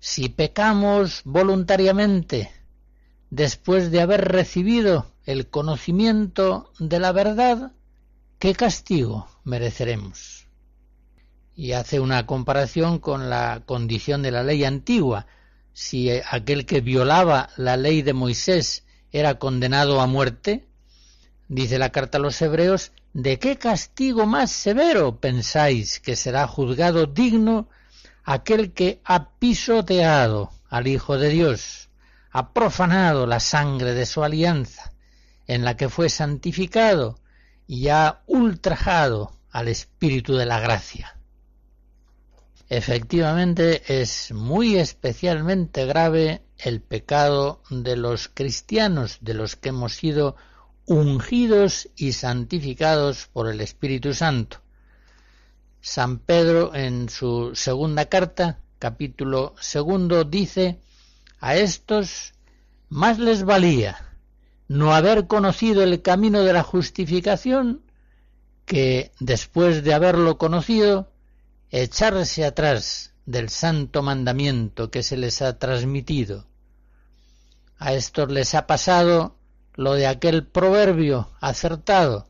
Si 0.00 0.28
pecamos 0.28 1.22
voluntariamente 1.24 2.50
después 3.30 3.90
de 3.90 4.00
haber 4.00 4.28
recibido 4.28 5.12
el 5.24 5.48
conocimiento 5.48 6.72
de 6.78 6.98
la 6.98 7.12
verdad, 7.12 7.72
¿qué 8.38 8.54
castigo 8.54 9.28
mereceremos? 9.44 10.48
Y 11.54 11.72
hace 11.72 12.00
una 12.00 12.26
comparación 12.26 12.98
con 12.98 13.30
la 13.30 13.62
condición 13.64 14.22
de 14.22 14.32
la 14.32 14.42
ley 14.42 14.64
antigua. 14.64 15.26
Si 15.72 16.10
aquel 16.10 16.66
que 16.66 16.80
violaba 16.80 17.50
la 17.56 17.76
ley 17.76 18.02
de 18.02 18.12
Moisés 18.12 18.84
era 19.12 19.38
condenado 19.38 20.00
a 20.00 20.06
muerte, 20.06 20.66
dice 21.48 21.78
la 21.78 21.90
carta 21.90 22.18
a 22.18 22.20
los 22.20 22.40
hebreos, 22.42 22.92
¿de 23.12 23.38
qué 23.38 23.56
castigo 23.56 24.26
más 24.26 24.50
severo 24.50 25.20
pensáis 25.20 26.00
que 26.00 26.16
será 26.16 26.46
juzgado 26.46 27.06
digno 27.06 27.68
aquel 28.24 28.72
que 28.72 29.00
ha 29.04 29.30
pisoteado 29.38 30.50
al 30.68 30.86
Hijo 30.86 31.18
de 31.18 31.28
Dios, 31.28 31.90
ha 32.30 32.52
profanado 32.52 33.26
la 33.26 33.40
sangre 33.40 33.94
de 33.94 34.06
su 34.06 34.24
alianza, 34.24 34.92
en 35.46 35.64
la 35.64 35.76
que 35.76 35.88
fue 35.88 36.08
santificado 36.08 37.18
y 37.66 37.88
ha 37.88 38.22
ultrajado 38.26 39.38
al 39.50 39.68
Espíritu 39.68 40.34
de 40.34 40.46
la 40.46 40.60
gracia? 40.60 41.18
Efectivamente 42.68 44.00
es 44.00 44.32
muy 44.32 44.76
especialmente 44.78 45.84
grave 45.84 46.42
el 46.56 46.80
pecado 46.80 47.62
de 47.68 47.96
los 47.96 48.28
cristianos, 48.28 49.18
de 49.20 49.34
los 49.34 49.54
que 49.54 49.68
hemos 49.68 49.92
sido 49.92 50.36
ungidos 50.86 51.88
y 51.96 52.12
santificados 52.12 53.28
por 53.32 53.48
el 53.48 53.60
Espíritu 53.60 54.14
Santo. 54.14 54.58
San 55.80 56.18
Pedro 56.18 56.74
en 56.74 57.08
su 57.08 57.54
segunda 57.54 58.06
carta, 58.06 58.60
capítulo 58.78 59.54
segundo, 59.58 60.24
dice, 60.24 60.80
a 61.40 61.56
estos 61.56 62.34
más 62.88 63.18
les 63.18 63.44
valía 63.44 64.14
no 64.68 64.94
haber 64.94 65.26
conocido 65.26 65.82
el 65.82 66.00
camino 66.00 66.42
de 66.42 66.52
la 66.52 66.62
justificación 66.62 67.82
que, 68.64 69.12
después 69.20 69.84
de 69.84 69.92
haberlo 69.92 70.38
conocido, 70.38 71.12
echarse 71.70 72.44
atrás 72.44 73.12
del 73.26 73.50
santo 73.50 74.02
mandamiento 74.02 74.90
que 74.90 75.02
se 75.02 75.16
les 75.16 75.42
ha 75.42 75.58
transmitido. 75.58 76.46
A 77.78 77.92
estos 77.92 78.30
les 78.30 78.54
ha 78.54 78.66
pasado 78.66 79.36
lo 79.74 79.94
de 79.94 80.06
aquel 80.06 80.46
proverbio 80.46 81.30
acertado. 81.40 82.28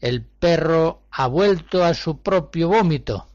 El 0.00 0.24
perro 0.24 1.02
ha 1.10 1.26
vuelto 1.26 1.84
a 1.84 1.94
su 1.94 2.22
propio 2.22 2.68
vómito 2.68 3.26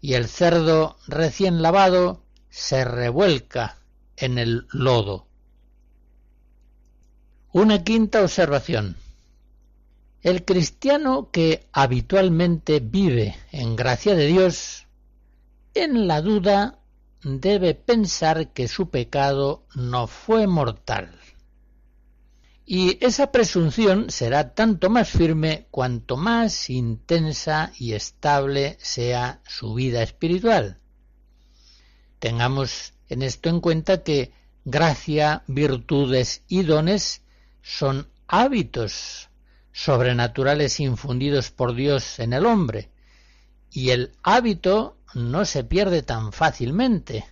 y 0.00 0.14
el 0.14 0.28
cerdo 0.28 0.96
recién 1.06 1.62
lavado 1.62 2.24
se 2.50 2.84
revuelca 2.84 3.78
en 4.16 4.38
el 4.38 4.66
lodo. 4.72 5.26
Una 7.52 7.84
quinta 7.84 8.22
observación. 8.22 8.96
El 10.22 10.44
cristiano 10.44 11.30
que 11.30 11.66
habitualmente 11.72 12.80
vive 12.80 13.36
en 13.50 13.76
gracia 13.76 14.14
de 14.14 14.26
Dios, 14.26 14.86
en 15.74 16.06
la 16.06 16.20
duda 16.20 16.78
debe 17.22 17.74
pensar 17.74 18.52
que 18.52 18.68
su 18.68 18.90
pecado 18.90 19.64
no 19.74 20.06
fue 20.06 20.46
mortal. 20.46 21.21
Y 22.64 23.04
esa 23.04 23.32
presunción 23.32 24.10
será 24.10 24.54
tanto 24.54 24.88
más 24.88 25.10
firme 25.10 25.66
cuanto 25.70 26.16
más 26.16 26.70
intensa 26.70 27.72
y 27.76 27.92
estable 27.94 28.76
sea 28.80 29.40
su 29.46 29.74
vida 29.74 30.02
espiritual. 30.02 30.78
Tengamos 32.18 32.94
en 33.08 33.22
esto 33.22 33.48
en 33.48 33.60
cuenta 33.60 34.04
que 34.04 34.32
gracia, 34.64 35.42
virtudes 35.48 36.44
y 36.46 36.62
dones 36.62 37.22
son 37.62 38.08
hábitos 38.28 39.28
sobrenaturales 39.72 40.78
infundidos 40.80 41.50
por 41.50 41.74
Dios 41.74 42.20
en 42.20 42.32
el 42.32 42.46
hombre, 42.46 42.90
y 43.70 43.90
el 43.90 44.12
hábito 44.22 44.98
no 45.14 45.44
se 45.44 45.64
pierde 45.64 46.02
tan 46.02 46.32
fácilmente. 46.32 47.24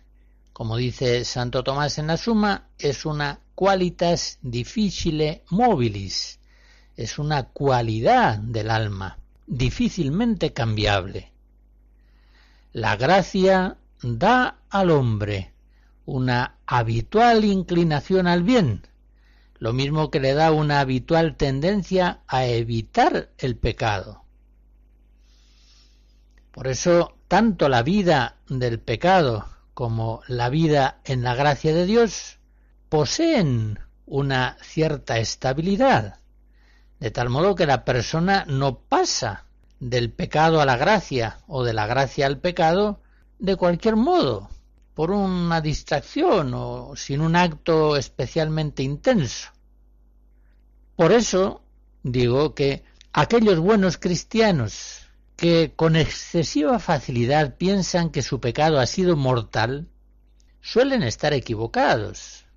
Como 0.53 0.77
dice 0.77 1.25
Santo 1.25 1.63
Tomás 1.63 1.99
en 1.99 2.09
la 2.09 2.17
Suma, 2.17 2.69
es 2.79 3.07
una 3.07 3.41
qualitas 3.61 4.39
difficile 4.41 5.45
mobilis, 5.51 6.41
es 6.97 7.19
una 7.19 7.43
cualidad 7.51 8.39
del 8.39 8.71
alma, 8.71 9.19
difícilmente 9.47 10.55
cambiable. 10.55 11.31
La 12.73 12.97
gracia 12.97 13.77
da 14.03 14.61
al 14.71 14.91
hombre 14.91 15.53
una 16.07 16.57
habitual 16.65 17.45
inclinación 17.45 18.27
al 18.29 18.45
bien, 18.45 18.87
lo 19.59 19.75
mismo 19.75 20.11
que 20.11 20.21
le 20.21 20.33
da 20.33 20.53
una 20.53 20.81
habitual 20.81 21.37
tendencia 21.37 22.21
a 22.29 22.47
evitar 22.47 23.29
el 23.37 23.59
pecado. 23.59 24.25
Por 26.51 26.67
eso, 26.67 27.15
tanto 27.29 27.69
la 27.69 27.83
vida 27.83 28.37
del 28.49 28.81
pecado 28.81 29.51
como 29.75 30.23
la 30.29 30.49
vida 30.49 31.03
en 31.05 31.23
la 31.23 31.35
gracia 31.35 31.75
de 31.75 31.85
Dios 31.85 32.40
poseen 32.91 33.79
una 34.05 34.59
cierta 34.63 35.19
estabilidad, 35.19 36.19
de 36.99 37.13
tal 37.13 37.31
modo 37.31 37.55
que 37.55 37.65
la 37.65 37.85
persona 37.85 38.45
no 38.49 38.81
pasa 38.81 39.47
del 39.79 40.11
pecado 40.11 40.61
a 40.61 40.67
la 40.67 40.77
gracia 40.77 41.39
o 41.47 41.63
de 41.63 41.73
la 41.73 41.87
gracia 41.87 42.27
al 42.27 42.39
pecado 42.41 43.01
de 43.39 43.55
cualquier 43.55 43.95
modo, 43.95 44.51
por 44.95 45.13
una 45.13 45.61
distracción 45.61 46.53
o 46.53 46.97
sin 46.97 47.21
un 47.21 47.37
acto 47.37 47.97
especialmente 47.97 48.83
intenso. 48.83 49.51
Por 50.97 51.13
eso 51.13 51.63
digo 52.03 52.57
que 52.57 52.83
aquellos 53.13 53.61
buenos 53.61 53.99
cristianos 53.99 55.07
que 55.37 55.75
con 55.77 55.95
excesiva 55.95 56.81
facilidad 56.81 57.55
piensan 57.57 58.11
que 58.11 58.23
su 58.23 58.41
pecado 58.41 58.81
ha 58.81 58.87
sido 58.87 59.17
mortal, 59.17 59.87
suelen 60.61 61.05
estar 61.05 61.33
equivocados 61.33 62.50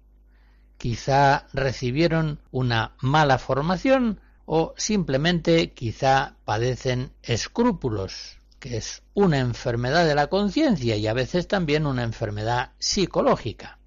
quizá 0.78 1.48
recibieron 1.54 2.40
una 2.52 2.96
mala 3.00 3.38
formación 3.38 4.20
o 4.46 4.74
simplemente 4.78 5.72
quizá 5.72 6.36
padecen 6.46 7.12
escrúpulos, 7.22 8.38
que 8.60 8.78
es 8.78 9.04
una 9.14 9.40
enfermedad 9.40 10.06
de 10.06 10.16
la 10.16 10.28
conciencia 10.28 10.96
y 10.96 11.08
a 11.08 11.14
veces 11.14 11.48
también 11.48 11.86
una 11.86 12.04
enfermedad 12.04 12.72
psicológica. 12.80 13.80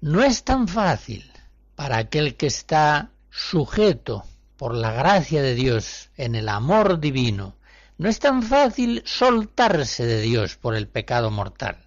No 0.00 0.22
es 0.22 0.44
tan 0.44 0.68
fácil 0.68 1.30
para 1.74 1.98
aquel 1.98 2.36
que 2.36 2.46
está 2.46 3.10
sujeto 3.30 4.24
por 4.56 4.74
la 4.74 4.92
gracia 4.92 5.42
de 5.42 5.54
Dios 5.54 6.10
en 6.16 6.34
el 6.34 6.48
amor 6.48 7.00
divino, 7.00 7.56
no 7.98 8.08
es 8.08 8.18
tan 8.18 8.42
fácil 8.42 9.02
soltarse 9.06 10.04
de 10.04 10.20
Dios 10.20 10.56
por 10.56 10.74
el 10.74 10.86
pecado 10.86 11.30
mortal. 11.30 11.86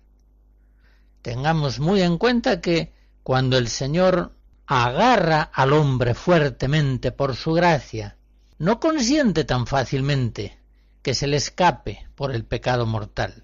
Tengamos 1.21 1.79
muy 1.79 2.01
en 2.01 2.17
cuenta 2.17 2.61
que 2.61 2.93
cuando 3.23 3.57
el 3.57 3.67
Señor 3.67 4.33
agarra 4.65 5.41
al 5.41 5.73
hombre 5.73 6.13
fuertemente 6.13 7.11
por 7.11 7.35
su 7.35 7.53
gracia, 7.53 8.17
no 8.57 8.79
consiente 8.79 9.43
tan 9.43 9.65
fácilmente 9.65 10.59
que 11.01 11.13
se 11.13 11.27
le 11.27 11.37
escape 11.37 12.07
por 12.15 12.33
el 12.33 12.45
pecado 12.45 12.85
mortal. 12.85 13.43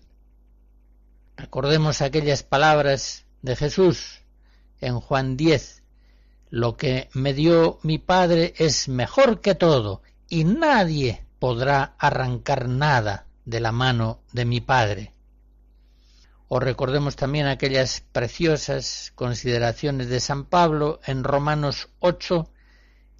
Recordemos 1.37 2.01
aquellas 2.01 2.43
palabras 2.43 3.25
de 3.41 3.55
Jesús 3.55 4.21
en 4.81 4.99
Juan 4.99 5.37
10. 5.37 5.83
Lo 6.49 6.77
que 6.77 7.09
me 7.13 7.33
dio 7.33 7.79
mi 7.83 7.97
Padre 7.97 8.53
es 8.57 8.87
mejor 8.87 9.41
que 9.41 9.55
todo, 9.55 10.01
y 10.29 10.43
nadie 10.43 11.25
podrá 11.39 11.95
arrancar 11.97 12.67
nada 12.67 13.25
de 13.45 13.59
la 13.59 13.71
mano 13.71 14.21
de 14.31 14.45
mi 14.45 14.61
Padre. 14.61 15.14
O 16.47 16.59
recordemos 16.59 17.15
también 17.15 17.47
aquellas 17.47 18.03
preciosas 18.11 19.11
consideraciones 19.15 20.09
de 20.09 20.19
San 20.19 20.45
Pablo 20.45 20.99
en 21.05 21.23
Romanos 21.23 21.89
8, 21.99 22.51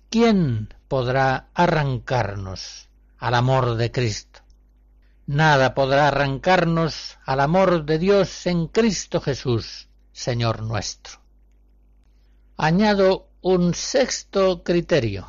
¿quién 0.10 0.74
podrá 0.88 1.50
arrancarnos 1.54 2.90
al 3.18 3.34
amor 3.34 3.76
de 3.76 3.92
Cristo? 3.92 4.42
Nada 5.26 5.74
podrá 5.74 6.10
arrancarnos 6.10 7.18
al 7.26 7.40
amor 7.40 7.86
de 7.86 7.98
Dios 7.98 8.46
en 8.46 8.68
Cristo 8.68 9.20
Jesús, 9.20 9.90
Señor 10.12 10.62
nuestro. 10.62 11.20
Añado 12.58 13.32
un 13.42 13.74
sexto 13.74 14.64
criterio 14.64 15.28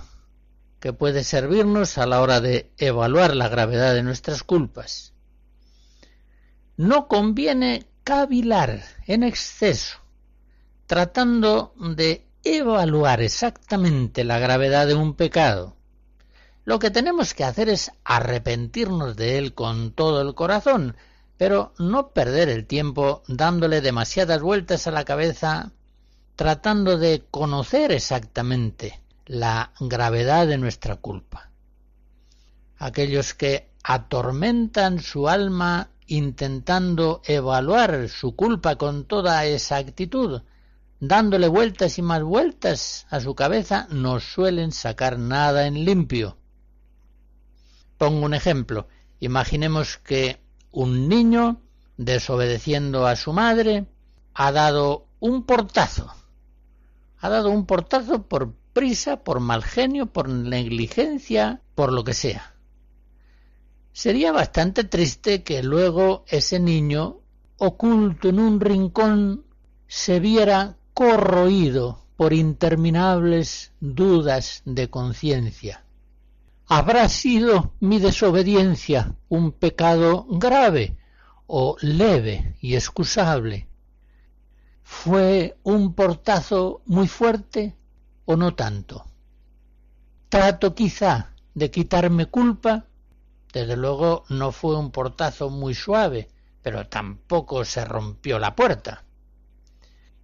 que 0.80 0.92
puede 0.92 1.24
servirnos 1.24 1.96
a 1.96 2.04
la 2.04 2.20
hora 2.20 2.42
de 2.42 2.70
evaluar 2.76 3.34
la 3.34 3.48
gravedad 3.48 3.94
de 3.94 4.02
nuestras 4.02 4.42
culpas. 4.42 5.14
No 6.76 7.08
conviene 7.08 7.86
cavilar 8.04 8.82
en 9.06 9.22
exceso, 9.22 9.98
tratando 10.86 11.74
de 11.78 12.26
evaluar 12.44 13.22
exactamente 13.22 14.24
la 14.24 14.38
gravedad 14.38 14.86
de 14.86 14.94
un 14.94 15.14
pecado. 15.14 15.74
Lo 16.64 16.78
que 16.78 16.90
tenemos 16.90 17.32
que 17.32 17.44
hacer 17.44 17.68
es 17.68 17.92
arrepentirnos 18.04 19.16
de 19.16 19.38
él 19.38 19.54
con 19.54 19.92
todo 19.92 20.20
el 20.20 20.34
corazón, 20.34 20.96
pero 21.36 21.72
no 21.78 22.10
perder 22.10 22.48
el 22.48 22.66
tiempo 22.66 23.22
dándole 23.26 23.80
demasiadas 23.80 24.42
vueltas 24.42 24.86
a 24.86 24.90
la 24.90 25.04
cabeza 25.04 25.72
tratando 26.34 26.98
de 26.98 27.24
conocer 27.30 27.92
exactamente 27.92 29.00
la 29.24 29.72
gravedad 29.80 30.46
de 30.46 30.58
nuestra 30.58 30.96
culpa. 30.96 31.50
Aquellos 32.78 33.32
que 33.32 33.70
atormentan 33.82 35.00
su 35.00 35.28
alma 35.28 35.88
intentando 36.06 37.20
evaluar 37.24 38.08
su 38.08 38.36
culpa 38.36 38.76
con 38.76 39.04
toda 39.04 39.44
esa 39.44 39.76
actitud, 39.76 40.42
dándole 41.00 41.48
vueltas 41.48 41.98
y 41.98 42.02
más 42.02 42.22
vueltas 42.22 43.06
a 43.10 43.20
su 43.20 43.34
cabeza, 43.34 43.86
no 43.90 44.20
suelen 44.20 44.72
sacar 44.72 45.18
nada 45.18 45.66
en 45.66 45.84
limpio. 45.84 46.36
Pongo 47.98 48.24
un 48.24 48.34
ejemplo. 48.34 48.88
Imaginemos 49.20 49.98
que 49.98 50.40
un 50.70 51.08
niño, 51.08 51.60
desobedeciendo 51.96 53.06
a 53.06 53.16
su 53.16 53.32
madre, 53.32 53.86
ha 54.34 54.52
dado 54.52 55.06
un 55.18 55.44
portazo. 55.44 56.14
Ha 57.18 57.28
dado 57.30 57.50
un 57.50 57.64
portazo 57.66 58.24
por 58.24 58.52
prisa, 58.74 59.24
por 59.24 59.40
mal 59.40 59.62
genio, 59.62 60.06
por 60.06 60.28
negligencia, 60.28 61.62
por 61.74 61.92
lo 61.92 62.04
que 62.04 62.12
sea. 62.12 62.55
Sería 63.96 64.30
bastante 64.30 64.84
triste 64.84 65.42
que 65.42 65.62
luego 65.62 66.26
ese 66.28 66.60
niño, 66.60 67.20
oculto 67.56 68.28
en 68.28 68.38
un 68.40 68.60
rincón, 68.60 69.46
se 69.86 70.20
viera 70.20 70.76
corroído 70.92 72.04
por 72.14 72.34
interminables 72.34 73.72
dudas 73.80 74.60
de 74.66 74.90
conciencia. 74.90 75.86
¿Habrá 76.66 77.08
sido 77.08 77.72
mi 77.80 77.98
desobediencia 77.98 79.16
un 79.30 79.52
pecado 79.52 80.26
grave 80.28 80.98
o 81.46 81.78
leve 81.80 82.54
y 82.60 82.74
excusable? 82.74 83.66
¿Fue 84.82 85.56
un 85.62 85.94
portazo 85.94 86.82
muy 86.84 87.08
fuerte 87.08 87.74
o 88.26 88.36
no 88.36 88.54
tanto? 88.54 89.06
¿Trato 90.28 90.74
quizá 90.74 91.32
de 91.54 91.70
quitarme 91.70 92.26
culpa? 92.26 92.84
Desde 93.56 93.74
luego 93.74 94.24
no 94.28 94.52
fue 94.52 94.76
un 94.76 94.90
portazo 94.90 95.48
muy 95.48 95.72
suave, 95.72 96.28
pero 96.60 96.88
tampoco 96.88 97.64
se 97.64 97.86
rompió 97.86 98.38
la 98.38 98.54
puerta. 98.54 99.02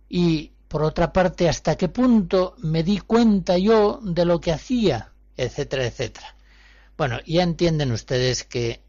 Y, 0.07 0.53
por 0.68 0.83
otra 0.83 1.14
parte, 1.14 1.49
hasta 1.49 1.77
qué 1.77 1.88
punto 1.88 2.57
me 2.59 2.83
di 2.83 2.99
cuenta 2.99 3.57
yo 3.57 4.01
de 4.03 4.27
lo 4.27 4.38
que 4.38 4.53
hacía 4.53 5.12
etcétera, 5.38 5.87
etcétera. 5.87 6.37
Bueno, 6.99 7.21
ya 7.25 7.42
entienden 7.42 7.90
ustedes 7.92 8.45
que 8.45 8.83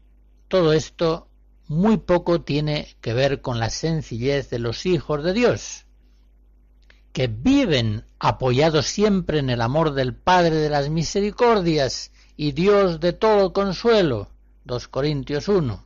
todo 0.48 0.74
esto 0.74 1.28
muy 1.66 1.96
poco 1.96 2.42
tiene 2.42 2.96
que 3.00 3.14
ver 3.14 3.40
con 3.40 3.58
la 3.58 3.70
sencillez 3.70 4.50
de 4.50 4.58
los 4.58 4.84
hijos 4.84 5.24
de 5.24 5.32
Dios, 5.32 5.86
que 7.14 7.28
viven 7.28 8.04
apoyados 8.18 8.84
siempre 8.84 9.38
en 9.38 9.48
el 9.48 9.62
amor 9.62 9.94
del 9.94 10.14
Padre 10.14 10.56
de 10.56 10.68
las 10.68 10.90
Misericordias 10.90 12.12
y 12.36 12.52
Dios 12.52 13.00
de 13.00 13.14
todo 13.14 13.54
consuelo. 13.54 14.33
2 14.64 14.88
Corintios 14.88 15.48
1. 15.48 15.84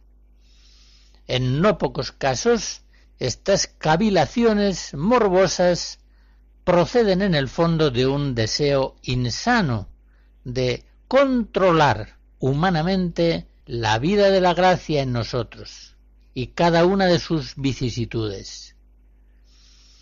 En 1.27 1.61
no 1.61 1.79
pocos 1.79 2.13
casos, 2.13 2.83
estas 3.19 3.67
cavilaciones 3.67 4.95
morbosas 4.95 5.99
proceden 6.63 7.23
en 7.23 7.35
el 7.35 7.49
fondo 7.49 7.91
de 7.91 8.07
un 8.07 8.37
deseo 8.37 8.95
insano 9.03 9.89
de 10.45 10.85
controlar 11.09 12.19
humanamente 12.39 13.49
la 13.67 13.99
vida 13.99 14.31
de 14.31 14.41
la 14.41 14.55
gracia 14.55 15.03
en 15.03 15.13
nosotros 15.13 15.97
y 16.33 16.49
cada 16.49 16.87
una 16.87 17.07
de 17.07 17.19
sus 17.19 17.57
vicisitudes. 17.57 18.77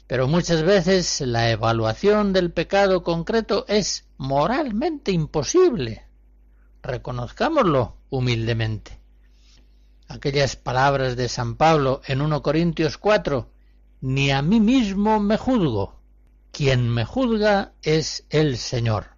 Pero 0.07 0.29
muchas 0.29 0.63
veces 0.63 1.23
la 1.23 1.51
evaluación 1.51 2.35
del 2.35 2.53
pecado 2.53 3.03
concreto 3.03 3.65
es 3.69 4.05
moralmente 4.19 5.13
imposible. 5.13 6.05
Reconozcámoslo 6.83 7.96
humildemente. 8.11 9.01
Aquellas 10.09 10.57
palabras 10.57 11.17
de 11.17 11.29
San 11.29 11.57
Pablo 11.57 12.01
en 12.07 12.21
1 12.21 12.43
Corintios 12.43 12.99
4, 12.99 13.51
ni 14.01 14.31
a 14.31 14.43
mí 14.43 14.61
mismo 14.61 15.19
me 15.21 15.37
juzgo, 15.37 16.01
quien 16.53 16.89
me 16.89 17.05
juzga 17.05 17.73
es 17.83 18.25
el 18.31 18.57
Señor. 18.57 19.16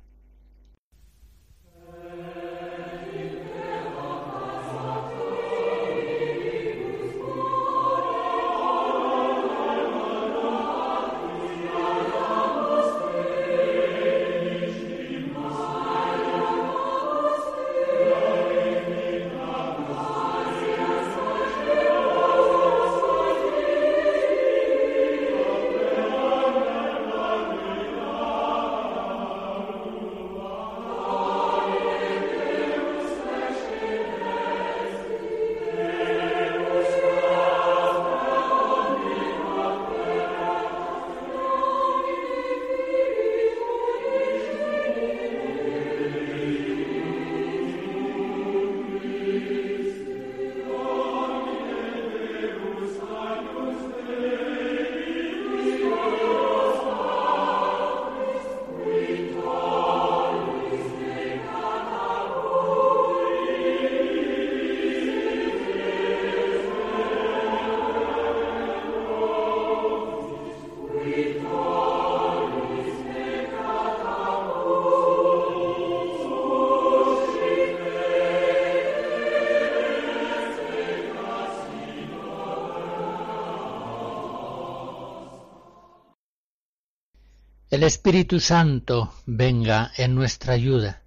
El 87.79 87.85
Espíritu 87.85 88.41
Santo 88.41 89.15
venga 89.25 89.93
en 89.97 90.17
nuestra 90.17 90.55
ayuda 90.55 91.05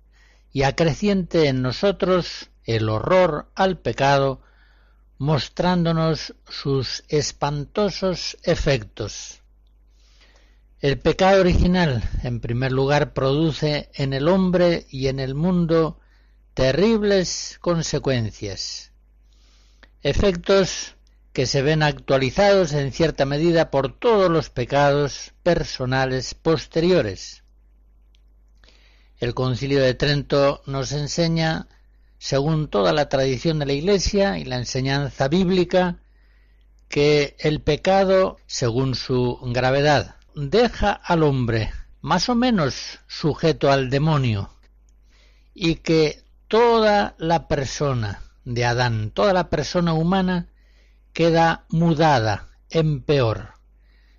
y 0.54 0.64
acreciente 0.64 1.50
en 1.50 1.62
nosotros 1.62 2.50
el 2.64 2.88
horror 2.88 3.52
al 3.56 3.78
pecado, 3.78 4.42
mostrándonos 5.18 6.34
sus 6.48 7.04
espantosos 7.10 8.38
efectos. 8.44 9.42
El 10.80 10.98
pecado 10.98 11.42
original, 11.42 12.10
en 12.24 12.40
primer 12.40 12.72
lugar, 12.72 13.12
produce 13.12 13.90
en 13.94 14.14
el 14.14 14.30
hombre 14.30 14.86
y 14.90 15.08
en 15.08 15.20
el 15.20 15.36
mundo 15.36 16.00
terribles 16.54 17.58
consecuencias, 17.60 18.94
efectos 20.04 20.96
que 21.34 21.46
se 21.46 21.62
ven 21.62 21.84
actualizados 21.84 22.74
en 22.74 22.92
cierta 22.92 23.26
medida 23.26 23.72
por 23.72 23.98
todos 23.98 24.30
los 24.30 24.50
pecados 24.50 25.34
personales 25.44 26.34
posteriores. 26.34 27.44
El 29.20 29.34
concilio 29.34 29.82
de 29.82 29.94
Trento 29.94 30.62
nos 30.66 30.92
enseña 30.92 31.68
según 32.18 32.68
toda 32.68 32.94
la 32.94 33.10
tradición 33.10 33.60
de 33.60 33.66
la 33.66 33.74
Iglesia 33.74 34.38
y 34.38 34.46
la 34.46 34.58
enseñanza 34.58 35.28
bíblica, 35.28 35.98
que 36.88 37.36
el 37.40 37.62
pecado, 37.62 38.38
según 38.46 38.96
su 38.96 39.40
gravedad, 39.42 40.18
deja 40.36 40.92
al 40.92 41.24
hombre 41.24 41.72
más 42.02 42.30
o 42.30 42.36
menos 42.36 43.00
sujeto 43.08 43.72
al 43.72 43.90
demonio 43.90 44.50
y 45.54 45.76
que 45.76 46.24
toda 46.48 47.16
la 47.18 47.48
persona 47.48 48.22
de 48.44 48.66
Adán, 48.66 49.12
toda 49.12 49.34
la 49.34 49.50
persona 49.50 49.94
humana, 49.94 50.51
queda 51.14 51.66
mudada 51.70 52.50
en 52.70 53.02
peor, 53.02 53.54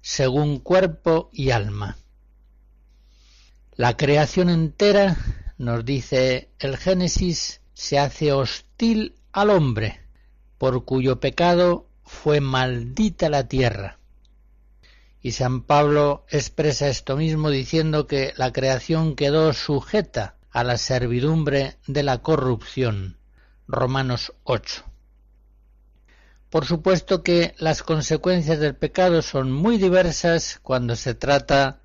según 0.01 0.59
cuerpo 0.59 1.31
y 1.33 1.51
alma. 1.51 1.97
La 3.75 3.97
creación 3.97 4.51
entera, 4.51 5.17
nos 5.57 5.85
dice 5.85 6.51
el 6.59 6.77
Génesis, 6.77 7.61
se 7.73 7.99
hace 7.99 8.33
hostil 8.33 9.17
al 9.33 9.51
hombre, 9.51 10.01
por 10.59 10.85
cuyo 10.85 11.21
pecado 11.21 11.89
fue 12.05 12.41
maldita 12.41 13.31
la 13.31 13.49
tierra. 13.49 13.99
Y 15.23 15.33
San 15.33 15.63
Pablo 15.63 16.27
expresa 16.29 16.89
esto 16.89 17.17
mismo 17.17 17.49
diciendo 17.49 18.07
que 18.07 18.35
la 18.37 18.53
creación 18.53 19.17
quedó 19.17 19.53
sujeta 19.53 20.37
a 20.51 20.65
la 20.65 20.77
servidumbre 20.77 21.77
de 21.87 22.03
la 22.03 22.19
corrupción. 22.19 23.17
Romanos 23.67 24.35
8. 24.45 24.92
Por 26.53 26.67
supuesto 26.67 27.23
que 27.23 27.55
las 27.57 27.83
consecuencias 27.83 28.59
del 28.59 28.77
pecado 28.77 29.23
son 29.23 29.51
muy 29.51 29.79
diversas 29.79 30.61
cuando 30.63 30.97
se 30.97 31.15
trata 31.15 31.81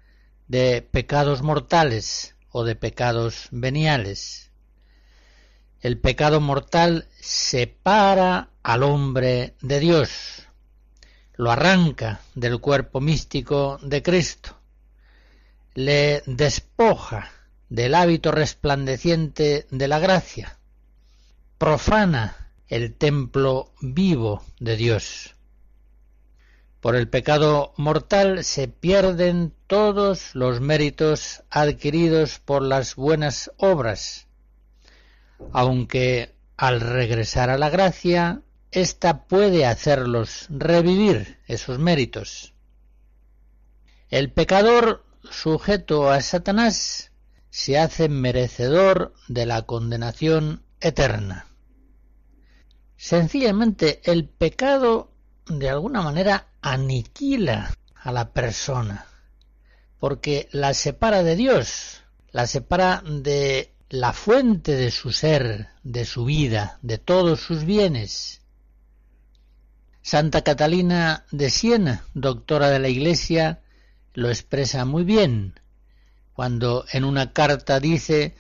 de 0.50 0.82
pecados 0.82 1.42
mortales 1.42 2.36
o 2.52 2.66
de 2.66 2.76
pecados 2.76 3.48
veniales. 3.52 4.52
El 5.80 5.98
pecado 5.98 6.42
mortal 6.42 7.08
separa 7.18 8.50
al 8.62 8.84
hombre 8.84 9.56
de 9.62 9.80
Dios, 9.80 10.10
lo 11.36 11.50
arranca 11.50 12.20
del 12.36 12.60
cuerpo 12.60 13.00
místico 13.00 13.80
de 13.82 14.04
Cristo, 14.04 14.60
le 15.76 16.24
despoja 16.26 17.32
del 17.70 17.96
hábito 17.96 18.34
resplandeciente 18.34 19.66
de 19.72 19.88
la 19.88 20.00
gracia, 20.00 20.60
profana 21.58 22.47
el 22.68 22.94
templo 22.94 23.74
vivo 23.82 24.44
de 24.60 24.76
Dios. 24.76 25.36
Por 26.82 26.96
el 26.96 27.10
pecado 27.10 27.74
mortal 27.78 28.44
se 28.44 28.68
pierden 28.68 29.54
todos 29.68 30.36
los 30.36 30.62
méritos 30.62 31.44
adquiridos 31.50 32.40
por 32.40 32.62
las 32.62 32.96
buenas 32.96 33.52
obras, 33.58 34.28
aunque 35.52 36.36
al 36.56 36.82
regresar 36.82 37.50
a 37.50 37.58
la 37.58 37.70
gracia, 37.70 38.42
ésta 38.72 39.26
puede 39.26 39.66
hacerlos 39.66 40.48
revivir 40.50 41.40
esos 41.48 41.80
méritos. 41.80 42.54
El 44.10 44.32
pecador 44.32 45.04
sujeto 45.30 46.10
a 46.10 46.22
Satanás 46.22 47.12
se 47.50 47.78
hace 47.78 48.08
merecedor 48.08 49.14
de 49.28 49.46
la 49.46 49.64
condenación 49.64 50.64
eterna. 50.80 51.47
Sencillamente 52.98 54.02
el 54.04 54.28
pecado 54.28 55.12
de 55.48 55.70
alguna 55.70 56.02
manera 56.02 56.48
aniquila 56.62 57.74
a 57.96 58.12
la 58.12 58.34
persona, 58.34 59.06
porque 60.00 60.50
la 60.52 60.74
separa 60.74 61.24
de 61.24 61.36
Dios, 61.36 62.02
la 62.32 62.48
separa 62.48 63.02
de 63.06 63.72
la 63.90 64.12
fuente 64.12 64.76
de 64.76 64.92
su 64.92 65.12
ser, 65.12 65.70
de 65.84 66.06
su 66.06 66.26
vida, 66.26 66.80
de 66.82 66.98
todos 66.98 67.40
sus 67.40 67.64
bienes. 67.64 68.42
Santa 70.02 70.42
Catalina 70.42 71.26
de 71.32 71.50
Siena, 71.50 72.04
doctora 72.14 72.70
de 72.70 72.80
la 72.80 72.90
Iglesia, 72.90 73.62
lo 74.14 74.30
expresa 74.30 74.84
muy 74.84 75.04
bien 75.04 75.60
cuando 76.34 76.86
en 76.92 77.04
una 77.04 77.34
carta 77.34 77.80
dice 77.80 78.36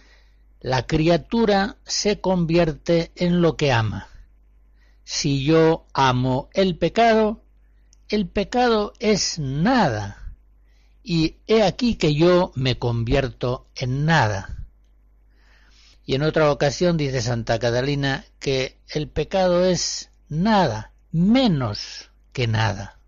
la 0.61 0.85
criatura 0.85 1.77
se 1.83 2.21
convierte 2.21 3.11
en 3.15 3.41
lo 3.41 3.57
que 3.57 3.71
ama. 3.71 4.07
Si 5.09 5.41
yo 5.45 5.85
amo 5.93 6.49
el 6.53 6.77
pecado, 6.77 7.41
el 8.09 8.27
pecado 8.27 8.91
es 8.99 9.39
nada, 9.39 10.33
y 11.01 11.37
he 11.47 11.63
aquí 11.63 11.95
que 11.95 12.13
yo 12.13 12.51
me 12.55 12.77
convierto 12.77 13.69
en 13.73 14.03
nada. 14.05 14.67
Y 16.05 16.15
en 16.15 16.23
otra 16.23 16.51
ocasión 16.51 16.97
dice 16.97 17.21
Santa 17.21 17.57
Catalina 17.57 18.25
que 18.39 18.81
el 18.89 19.07
pecado 19.07 19.63
es 19.63 20.11
nada, 20.27 20.91
menos 21.13 22.11
que 22.33 22.47
nada. 22.47 22.99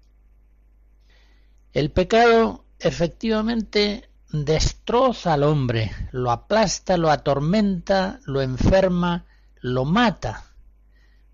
El 1.73 1.91
pecado 1.91 2.63
efectivamente 2.79 4.09
destroza 4.31 5.33
al 5.33 5.43
hombre, 5.43 5.91
lo 6.13 6.31
aplasta, 6.31 6.95
lo 6.95 7.12
atormenta, 7.12 8.21
lo 8.23 8.41
enferma, 8.41 9.25
lo 9.59 9.83
mata, 9.83 10.48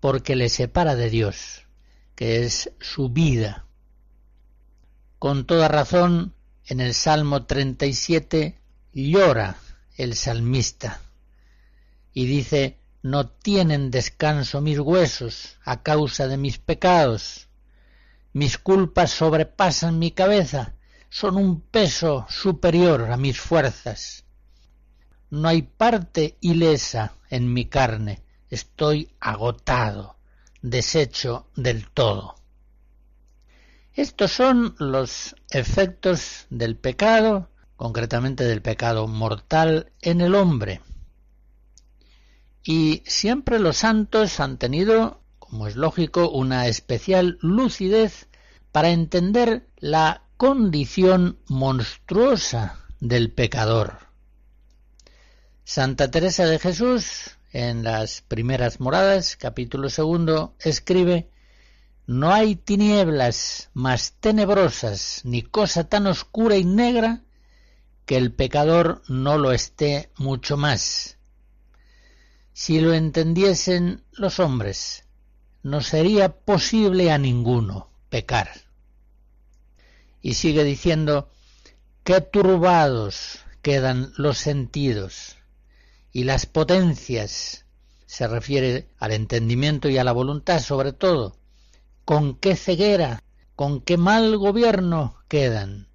porque 0.06 0.36
le 0.36 0.48
separa 0.48 0.94
de 0.94 1.10
Dios, 1.10 1.66
que 2.14 2.44
es 2.44 2.70
su 2.78 3.08
vida. 3.08 3.66
Con 5.18 5.46
toda 5.46 5.66
razón, 5.66 6.32
en 6.64 6.80
el 6.80 6.94
Salmo 6.94 7.46
37 7.46 8.56
llora 8.92 9.56
el 9.96 10.14
salmista 10.14 11.00
y 12.12 12.26
dice, 12.26 12.78
no 13.02 13.26
tienen 13.26 13.90
descanso 13.90 14.60
mis 14.60 14.78
huesos 14.78 15.58
a 15.64 15.82
causa 15.82 16.28
de 16.28 16.36
mis 16.36 16.58
pecados, 16.58 17.48
mis 18.32 18.58
culpas 18.58 19.10
sobrepasan 19.10 19.98
mi 19.98 20.12
cabeza, 20.12 20.76
son 21.08 21.36
un 21.36 21.60
peso 21.60 22.26
superior 22.28 23.10
a 23.10 23.16
mis 23.16 23.40
fuerzas. 23.40 24.24
No 25.30 25.48
hay 25.48 25.62
parte 25.62 26.36
ilesa 26.40 27.14
en 27.28 27.52
mi 27.52 27.64
carne, 27.64 28.22
estoy 28.50 29.10
agotado, 29.20 30.16
deshecho 30.62 31.46
del 31.56 31.88
todo. 31.90 32.36
Estos 33.94 34.32
son 34.32 34.74
los 34.78 35.34
efectos 35.50 36.46
del 36.50 36.76
pecado, 36.76 37.48
concretamente 37.76 38.44
del 38.44 38.62
pecado 38.62 39.06
mortal 39.06 39.92
en 40.02 40.20
el 40.20 40.34
hombre. 40.34 40.82
Y 42.62 43.02
siempre 43.06 43.58
los 43.58 43.78
santos 43.78 44.40
han 44.40 44.58
tenido, 44.58 45.22
como 45.38 45.66
es 45.66 45.76
lógico, 45.76 46.28
una 46.28 46.66
especial 46.66 47.38
lucidez 47.40 48.28
para 48.72 48.90
entender 48.90 49.66
la 49.78 50.24
condición 50.36 51.38
monstruosa 51.46 52.80
del 53.00 53.32
pecador. 53.32 53.98
Santa 55.64 56.10
Teresa 56.10 56.44
de 56.44 56.58
Jesús, 56.58 57.35
en 57.58 57.84
las 57.84 58.20
primeras 58.20 58.80
moradas, 58.80 59.34
capítulo 59.34 59.88
segundo, 59.88 60.54
escribe 60.60 61.30
No 62.06 62.34
hay 62.34 62.54
tinieblas 62.54 63.70
más 63.72 64.12
tenebrosas 64.20 65.22
ni 65.24 65.40
cosa 65.40 65.88
tan 65.88 66.06
oscura 66.06 66.58
y 66.58 66.66
negra 66.66 67.22
que 68.04 68.18
el 68.18 68.34
pecador 68.34 69.00
no 69.08 69.38
lo 69.38 69.52
esté 69.52 70.10
mucho 70.18 70.58
más. 70.58 71.16
Si 72.52 72.78
lo 72.78 72.92
entendiesen 72.92 74.04
los 74.12 74.38
hombres, 74.38 75.04
no 75.62 75.80
sería 75.80 76.36
posible 76.36 77.10
a 77.10 77.16
ninguno 77.16 77.88
pecar. 78.10 78.50
Y 80.20 80.34
sigue 80.34 80.62
diciendo, 80.62 81.30
qué 82.04 82.20
turbados 82.20 83.38
quedan 83.62 84.12
los 84.18 84.36
sentidos 84.36 85.38
y 86.16 86.24
las 86.24 86.46
potencias, 86.46 87.66
se 88.06 88.26
refiere 88.26 88.88
al 88.98 89.12
entendimiento 89.12 89.90
y 89.90 89.98
a 89.98 90.04
la 90.04 90.12
voluntad 90.12 90.60
sobre 90.60 90.92
todo, 90.92 91.36
con 92.06 92.36
qué 92.36 92.56
ceguera, 92.56 93.22
con 93.54 93.82
qué 93.82 93.98
mal 93.98 94.38
gobierno 94.38 95.16
quedan. 95.28 95.88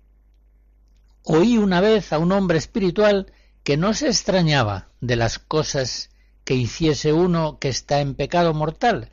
Oí 1.23 1.57
una 1.57 1.81
vez 1.81 2.13
a 2.13 2.19
un 2.19 2.31
hombre 2.31 2.59
espiritual 2.59 3.33
que 3.63 3.77
no 3.77 3.95
se 3.95 4.07
extrañaba 4.09 4.89
de 4.99 5.15
las 5.15 5.39
cosas 5.39 6.11
que 6.43 6.53
hiciese 6.53 7.13
uno 7.13 7.57
que 7.57 7.69
está 7.69 7.99
en 8.01 8.13
pecado 8.13 8.53
mortal, 8.53 9.09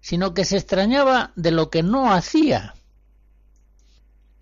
sino 0.00 0.34
que 0.34 0.44
se 0.44 0.56
extrañaba 0.56 1.32
de 1.36 1.52
lo 1.52 1.70
que 1.70 1.84
no 1.84 2.12
hacía 2.12 2.74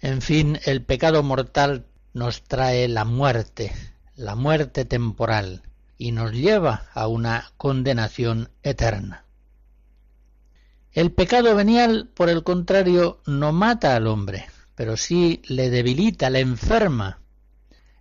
en 0.00 0.22
fin, 0.22 0.60
el 0.64 0.84
pecado 0.84 1.22
mortal 1.22 1.86
nos 2.14 2.44
trae 2.44 2.86
la 2.86 3.04
muerte, 3.04 3.72
la 4.14 4.36
muerte 4.36 4.84
temporal, 4.84 5.62
y 5.98 6.12
nos 6.12 6.32
lleva 6.32 6.86
a 6.94 7.08
una 7.08 7.50
condenación 7.56 8.50
eterna. 8.62 9.24
El 10.92 11.12
pecado 11.12 11.54
venial, 11.54 12.08
por 12.14 12.30
el 12.30 12.44
contrario, 12.44 13.20
no 13.26 13.52
mata 13.52 13.94
al 13.94 14.06
hombre, 14.06 14.46
pero 14.74 14.96
sí 14.96 15.42
le 15.46 15.70
debilita, 15.70 16.30
le 16.30 16.40
enferma, 16.40 17.20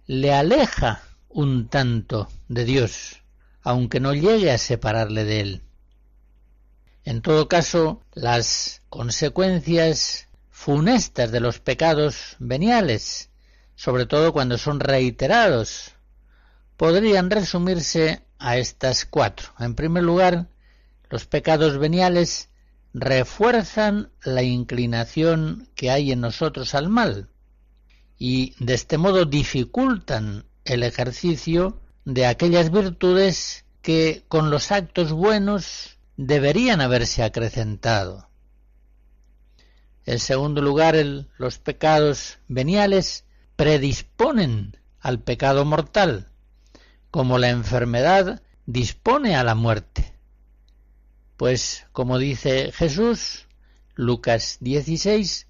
le 0.06 0.34
aleja 0.34 1.02
un 1.28 1.68
tanto 1.68 2.30
de 2.48 2.66
Dios, 2.66 3.24
aunque 3.62 4.00
no 4.00 4.14
llegue 4.14 4.52
a 4.52 4.58
separarle 4.58 5.26
de 5.26 5.40
él. 5.42 5.62
En 7.04 7.22
todo 7.22 7.48
caso, 7.48 8.02
las 8.14 8.82
consecuencias 8.90 10.28
funestas 10.50 11.32
de 11.32 11.40
los 11.40 11.60
pecados 11.60 12.36
veniales, 12.40 13.30
sobre 13.76 14.06
todo 14.06 14.34
cuando 14.34 14.58
son 14.58 14.80
reiterados, 14.80 15.97
podrían 16.78 17.30
resumirse 17.30 18.24
a 18.40 18.58
estas 18.58 19.06
cuatro. 19.06 19.50
En 19.60 19.76
primer 19.76 20.04
lugar, 20.04 20.48
los 21.10 21.26
pecados 21.26 21.78
veniales 21.78 22.50
refuerzan 22.94 24.12
la 24.24 24.44
inclinación 24.44 25.70
que 25.76 25.92
hay 25.92 26.12
en 26.12 26.22
nosotros 26.22 26.74
al 26.76 26.90
mal 26.90 27.30
y 28.18 28.56
de 28.64 28.74
este 28.74 28.98
modo 28.98 29.26
dificultan 29.26 30.46
el 30.66 30.84
ejercicio 30.84 31.80
de 32.06 32.26
aquellas 32.26 32.72
virtudes 32.72 33.66
que 33.82 34.24
con 34.28 34.50
los 34.50 34.72
actos 34.72 35.12
buenos 35.12 35.98
deberían 36.16 36.82
haberse 36.82 37.24
acrecentado. 37.24 38.30
En 40.06 40.20
segundo 40.20 40.62
lugar, 40.62 40.96
los 41.38 41.60
pecados 41.60 42.40
veniales 42.48 43.26
predisponen 43.56 44.78
al 45.00 45.20
pecado 45.20 45.66
mortal, 45.66 46.32
como 47.18 47.40
la 47.40 47.50
enfermedad 47.50 48.44
dispone 48.68 49.36
a 49.36 49.44
la 49.44 49.56
muerte. 49.56 50.14
Pues, 51.36 51.88
como 51.92 52.20
dice 52.20 52.72
Jesús, 52.72 53.48
Lucas 53.96 54.58
16, 54.60 55.48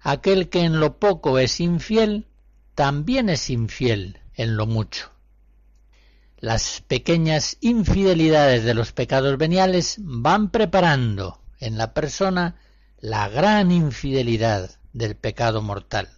aquel 0.00 0.50
que 0.50 0.60
en 0.60 0.78
lo 0.78 0.98
poco 0.98 1.38
es 1.38 1.58
infiel, 1.58 2.26
también 2.74 3.30
es 3.30 3.48
infiel 3.48 4.20
en 4.34 4.58
lo 4.58 4.66
mucho. 4.66 5.10
Las 6.36 6.82
pequeñas 6.82 7.56
infidelidades 7.62 8.64
de 8.64 8.74
los 8.74 8.92
pecados 8.92 9.38
veniales 9.38 9.96
van 10.00 10.50
preparando 10.50 11.40
en 11.60 11.78
la 11.78 11.94
persona 11.94 12.56
la 12.98 13.30
gran 13.30 13.72
infidelidad 13.72 14.78
del 14.92 15.16
pecado 15.16 15.62
mortal. 15.62 16.10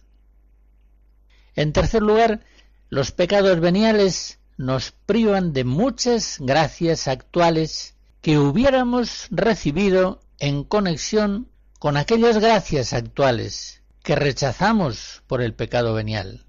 En 1.55 1.71
tercer 1.71 2.01
lugar, 2.01 2.41
los 2.89 3.13
pecados 3.13 3.61
veniales 3.61 4.38
nos 4.59 4.91
privan 4.91 5.53
de 5.53 5.63
muchas 5.63 6.35
gracias 6.37 7.07
actuales 7.07 7.95
que 8.21 8.37
hubiéramos 8.37 9.27
recibido 9.31 10.19
en 10.37 10.65
conexión 10.65 11.47
con 11.79 11.95
aquellas 11.95 12.39
gracias 12.39 12.91
actuales 12.91 13.81
que 14.03 14.17
rechazamos 14.17 15.23
por 15.27 15.41
el 15.41 15.53
pecado 15.53 15.93
venial. 15.93 16.45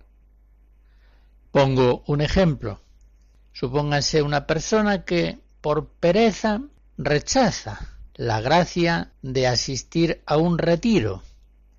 Pongo 1.52 2.02
un 2.08 2.20
ejemplo. 2.20 2.80
Supóngase 3.52 4.22
una 4.22 4.44
persona 4.44 5.04
que 5.04 5.38
por 5.60 5.86
pereza 5.90 6.62
rechaza 6.98 7.96
la 8.16 8.40
gracia 8.40 9.12
de 9.22 9.46
asistir 9.46 10.20
a 10.26 10.36
un 10.36 10.58
retiro 10.58 11.22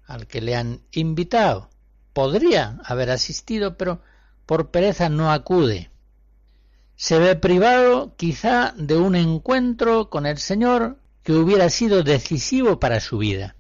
al 0.06 0.28
que 0.28 0.40
le 0.40 0.56
han 0.56 0.80
invitado. 0.94 1.70
Podría 2.14 2.80
haber 2.86 3.10
asistido, 3.10 3.76
pero 3.76 4.02
por 4.46 4.72
pereza 4.72 5.10
no 5.10 5.30
acude. 5.30 5.92
Se 7.02 7.18
ve 7.18 7.36
privado 7.36 8.16
quizá 8.16 8.76
de 8.78 8.96
un 8.96 9.16
encuentro 9.16 10.12
con 10.12 10.28
el 10.28 10.38
Señor 10.38 11.00
que 11.24 11.34
hubiera 11.34 11.68
sido 11.72 12.04
decisivo 12.04 12.80
para 12.80 13.00
su 13.00 13.18
vida. 13.18 13.56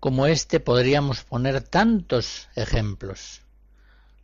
Como 0.00 0.26
este 0.26 0.58
podríamos 0.58 1.22
poner 1.22 1.60
tantos 1.60 2.48
ejemplos. 2.56 3.42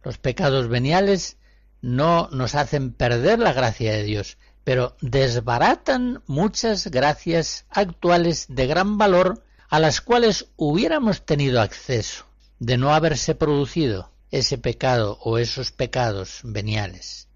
Los 0.02 0.16
pecados 0.16 0.68
veniales 0.68 1.36
no 1.82 2.30
nos 2.32 2.54
hacen 2.54 2.94
perder 2.94 3.38
la 3.38 3.52
gracia 3.52 3.92
de 3.92 4.04
Dios, 4.04 4.38
pero 4.64 4.96
desbaratan 5.02 6.22
muchas 6.26 6.86
gracias 6.86 7.66
actuales 7.68 8.46
de 8.48 8.66
gran 8.66 8.96
valor 8.96 9.44
a 9.68 9.78
las 9.78 10.00
cuales 10.00 10.46
hubiéramos 10.56 11.26
tenido 11.26 11.60
acceso 11.60 12.24
de 12.60 12.78
no 12.78 12.94
haberse 12.94 13.34
producido 13.34 14.10
ese 14.30 14.56
pecado 14.56 15.18
o 15.20 15.36
esos 15.36 15.70
pecados 15.70 16.40
veniales. 16.44 17.27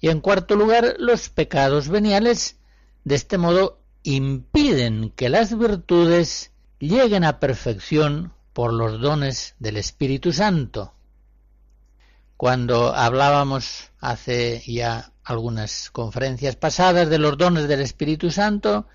Y 0.00 0.08
en 0.08 0.20
cuarto 0.20 0.54
lugar, 0.56 0.96
los 0.98 1.28
pecados 1.28 1.88
veniales 1.88 2.56
de 3.04 3.14
este 3.14 3.38
modo 3.38 3.80
impiden 4.02 5.10
que 5.16 5.28
las 5.28 5.56
virtudes 5.58 6.52
lleguen 6.78 7.24
a 7.24 7.40
perfección 7.40 8.32
por 8.52 8.72
los 8.72 9.00
dones 9.00 9.54
del 9.58 9.76
Espíritu 9.76 10.32
Santo. 10.32 10.94
Cuando 12.36 12.94
hablábamos 12.94 13.90
hace 14.00 14.62
ya 14.66 15.12
algunas 15.24 15.90
conferencias 15.90 16.54
pasadas 16.56 17.08
de 17.10 17.18
los 17.18 17.36
dones 17.36 17.66
del 17.66 17.80
Espíritu 17.80 18.30
Santo, 18.30 18.86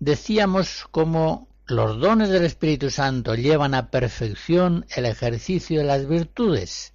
decíamos 0.00 0.86
cómo 0.90 1.48
los 1.66 2.00
dones 2.00 2.30
del 2.30 2.44
Espíritu 2.44 2.90
Santo 2.90 3.34
llevan 3.34 3.74
a 3.74 3.90
perfección 3.90 4.86
el 4.96 5.06
ejercicio 5.06 5.78
de 5.78 5.86
las 5.86 6.08
virtudes. 6.08 6.94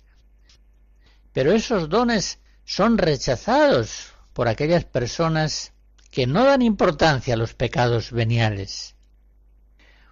Pero 1.32 1.52
esos 1.52 1.90
dones 1.90 2.40
son 2.65 2.97
rechazados 2.97 4.13
por 4.34 4.47
aquellas 4.47 4.86
personas 4.86 5.73
que 6.12 6.28
no 6.28 6.43
dan 6.43 6.62
importancia 6.62 7.34
a 7.34 7.38
los 7.38 7.54
pecados 7.54 8.12
veniales. 8.12 8.95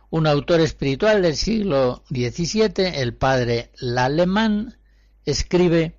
Un 0.09 0.27
autor 0.27 0.59
espiritual 0.59 1.21
del 1.21 1.37
siglo 1.37 2.03
XVII, 2.09 2.99
el 3.01 3.13
padre 3.15 3.71
Lallemand, 3.79 4.75
escribe 5.25 5.95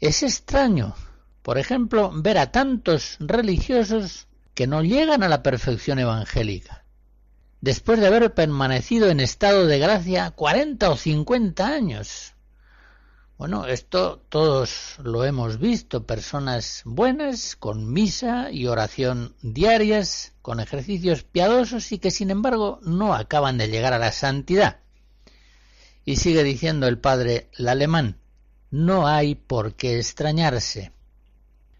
Es 0.00 0.22
extraño, 0.22 0.94
por 1.42 1.58
ejemplo, 1.58 2.10
ver 2.14 2.38
a 2.38 2.52
tantos 2.52 3.16
religiosos 3.20 4.28
que 4.54 4.66
no 4.66 4.82
llegan 4.82 5.22
a 5.22 5.28
la 5.28 5.42
perfección 5.42 5.98
evangélica, 5.98 6.84
después 7.60 8.00
de 8.00 8.06
haber 8.06 8.34
permanecido 8.34 9.08
en 9.08 9.20
estado 9.20 9.66
de 9.66 9.78
gracia 9.78 10.30
cuarenta 10.30 10.90
o 10.90 10.96
cincuenta 10.96 11.68
años. 11.68 12.34
Bueno, 13.38 13.66
esto 13.66 14.20
todos 14.28 14.96
lo 15.00 15.24
hemos 15.24 15.60
visto, 15.60 16.04
personas 16.04 16.82
buenas, 16.84 17.54
con 17.54 17.92
misa 17.92 18.50
y 18.50 18.66
oración 18.66 19.36
diarias, 19.42 20.32
con 20.42 20.58
ejercicios 20.58 21.22
piadosos 21.22 21.92
y 21.92 22.00
que 22.00 22.10
sin 22.10 22.32
embargo 22.32 22.80
no 22.82 23.14
acaban 23.14 23.56
de 23.56 23.68
llegar 23.68 23.92
a 23.92 24.00
la 24.00 24.10
santidad. 24.10 24.80
Y 26.04 26.16
sigue 26.16 26.42
diciendo 26.42 26.88
el 26.88 26.98
padre 26.98 27.48
el 27.56 27.68
alemán, 27.68 28.18
no 28.72 29.06
hay 29.06 29.36
por 29.36 29.74
qué 29.74 30.00
extrañarse, 30.00 30.90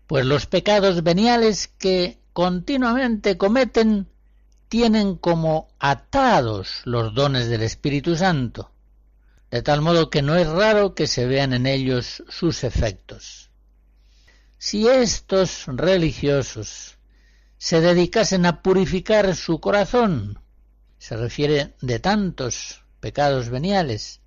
pues 0.07 0.25
los 0.25 0.47
pecados 0.47 1.03
veniales 1.03 1.67
que 1.67 2.21
continuamente 2.33 3.37
cometen 3.37 4.07
tienen 4.69 5.17
como 5.17 5.67
atados 5.81 6.83
los 6.85 7.15
dones 7.15 7.49
del 7.49 7.63
Espíritu 7.65 8.15
Santo 8.15 8.71
de 9.51 9.63
tal 9.63 9.81
modo 9.81 10.11
que 10.11 10.23
no 10.23 10.37
es 10.37 10.47
raro 10.47 10.95
que 10.95 11.07
se 11.07 11.27
vean 11.27 11.53
en 11.53 11.67
ellos 11.67 12.23
sus 12.29 12.65
efectos. 12.65 13.51
Si 14.59 14.89
estos 14.89 15.65
religiosos 15.67 16.99
se 17.57 17.81
dedicasen 17.81 18.45
a 18.47 18.63
purificar 18.63 19.35
su 19.35 19.61
corazón, 19.61 20.41
se 20.99 21.17
refiere 21.17 21.75
de 21.81 21.99
tantos 21.99 22.83
pecados 23.01 23.49
veniales, 23.49 24.21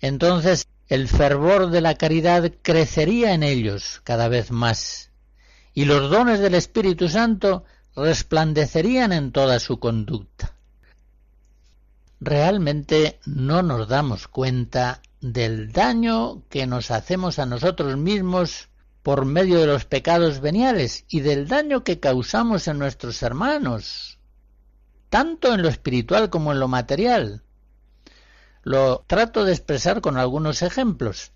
entonces 0.00 0.66
el 0.88 1.08
fervor 1.08 1.70
de 1.70 1.80
la 1.80 1.94
caridad 1.94 2.50
crecería 2.62 3.34
en 3.34 3.42
ellos 3.42 4.00
cada 4.04 4.28
vez 4.28 4.50
más, 4.50 5.10
y 5.74 5.84
los 5.84 6.10
dones 6.10 6.40
del 6.40 6.54
Espíritu 6.54 7.08
Santo 7.08 7.64
resplandecerían 7.94 9.12
en 9.12 9.32
toda 9.32 9.60
su 9.60 9.78
conducta 9.78 10.59
realmente 12.20 13.18
no 13.24 13.62
nos 13.62 13.88
damos 13.88 14.28
cuenta 14.28 15.00
del 15.20 15.72
daño 15.72 16.42
que 16.48 16.66
nos 16.66 16.90
hacemos 16.90 17.38
a 17.38 17.46
nosotros 17.46 17.96
mismos 17.96 18.68
por 19.02 19.24
medio 19.24 19.58
de 19.58 19.66
los 19.66 19.86
pecados 19.86 20.40
veniales 20.40 21.04
y 21.08 21.20
del 21.20 21.48
daño 21.48 21.82
que 21.82 22.00
causamos 22.00 22.68
en 22.68 22.78
nuestros 22.78 23.22
hermanos, 23.22 24.18
tanto 25.08 25.54
en 25.54 25.62
lo 25.62 25.68
espiritual 25.68 26.28
como 26.28 26.52
en 26.52 26.60
lo 26.60 26.68
material. 26.68 27.42
Lo 28.62 29.04
trato 29.06 29.44
de 29.44 29.52
expresar 29.52 30.02
con 30.02 30.18
algunos 30.18 30.60
ejemplos. 30.60 31.32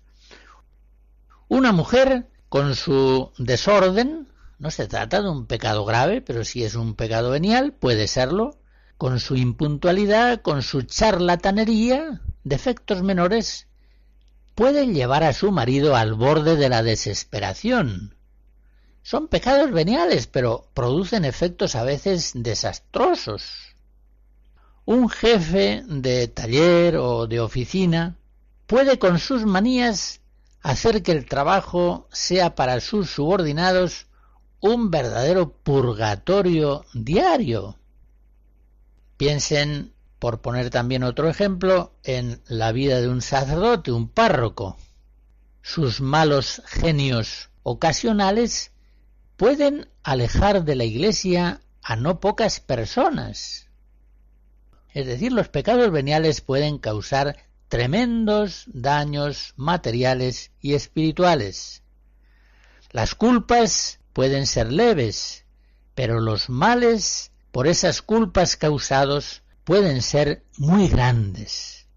Una 1.47 1.71
mujer 1.71 2.27
con 2.49 2.75
su 2.75 3.31
desorden, 3.39 4.29
no 4.59 4.69
se 4.69 4.87
trata 4.87 5.21
de 5.23 5.29
un 5.29 5.47
pecado 5.47 5.85
grave, 5.85 6.21
pero 6.21 6.45
si 6.45 6.63
es 6.63 6.75
un 6.75 6.95
pecado 6.95 7.31
venial, 7.31 7.73
puede 7.73 8.07
serlo, 8.07 8.57
con 8.97 9.19
su 9.19 9.35
impuntualidad, 9.35 10.41
con 10.41 10.61
su 10.61 10.83
charlatanería, 10.83 12.21
defectos 12.43 13.03
menores, 13.03 13.67
pueden 14.55 14.93
llevar 14.93 15.23
a 15.23 15.33
su 15.33 15.51
marido 15.51 15.95
al 15.95 16.13
borde 16.13 16.55
de 16.55 16.69
la 16.69 16.81
desesperación. 16.81 18.15
Son 19.03 19.27
pecados 19.27 19.71
veniales, 19.71 20.27
pero 20.27 20.67
producen 20.73 21.25
efectos 21.25 21.75
a 21.75 21.83
veces 21.83 22.31
desastrosos. 22.33 23.75
Un 24.85 25.09
jefe 25.09 25.83
de 25.85 26.27
taller 26.27 26.97
o 26.97 27.27
de 27.27 27.39
oficina 27.39 28.15
puede 28.65 28.97
con 28.97 29.19
sus 29.19 29.45
manías 29.45 30.21
hacer 30.61 31.03
que 31.03 31.11
el 31.11 31.25
trabajo 31.25 32.07
sea 32.11 32.55
para 32.55 32.79
sus 32.79 33.11
subordinados 33.11 34.07
un 34.59 34.89
verdadero 34.89 35.51
purgatorio 35.51 36.85
diario. 36.93 37.77
Piensen, 39.17 39.93
por 40.19 40.41
poner 40.41 40.69
también 40.69 41.03
otro 41.03 41.29
ejemplo, 41.29 41.93
en 42.03 42.41
la 42.47 42.71
vida 42.71 43.01
de 43.01 43.07
un 43.07 43.21
sacerdote, 43.21 43.91
un 43.91 44.09
párroco. 44.09 44.77
Sus 45.61 46.01
malos 46.01 46.61
genios 46.65 47.49
ocasionales 47.63 48.71
pueden 49.37 49.89
alejar 50.03 50.63
de 50.63 50.75
la 50.75 50.83
Iglesia 50.83 51.61
a 51.81 51.95
no 51.95 52.19
pocas 52.19 52.59
personas. 52.59 53.67
Es 54.93 55.05
decir, 55.05 55.31
los 55.31 55.49
pecados 55.49 55.91
veniales 55.91 56.41
pueden 56.41 56.77
causar 56.77 57.37
tremendos 57.67 58.65
daños 58.67 59.53
materiales 59.57 60.51
y 60.61 60.73
espirituales. 60.73 61.83
Las 62.91 63.15
culpas 63.15 63.99
pueden 64.13 64.47
ser 64.47 64.71
leves, 64.71 65.45
pero 65.95 66.21
los 66.21 66.49
males 66.49 67.31
por 67.55 67.67
esas 67.67 68.01
culpas 68.01 68.57
causados 68.57 69.41
pueden 69.63 70.01
ser 70.01 70.43
muy 70.57 70.89
grandes. 70.89 71.87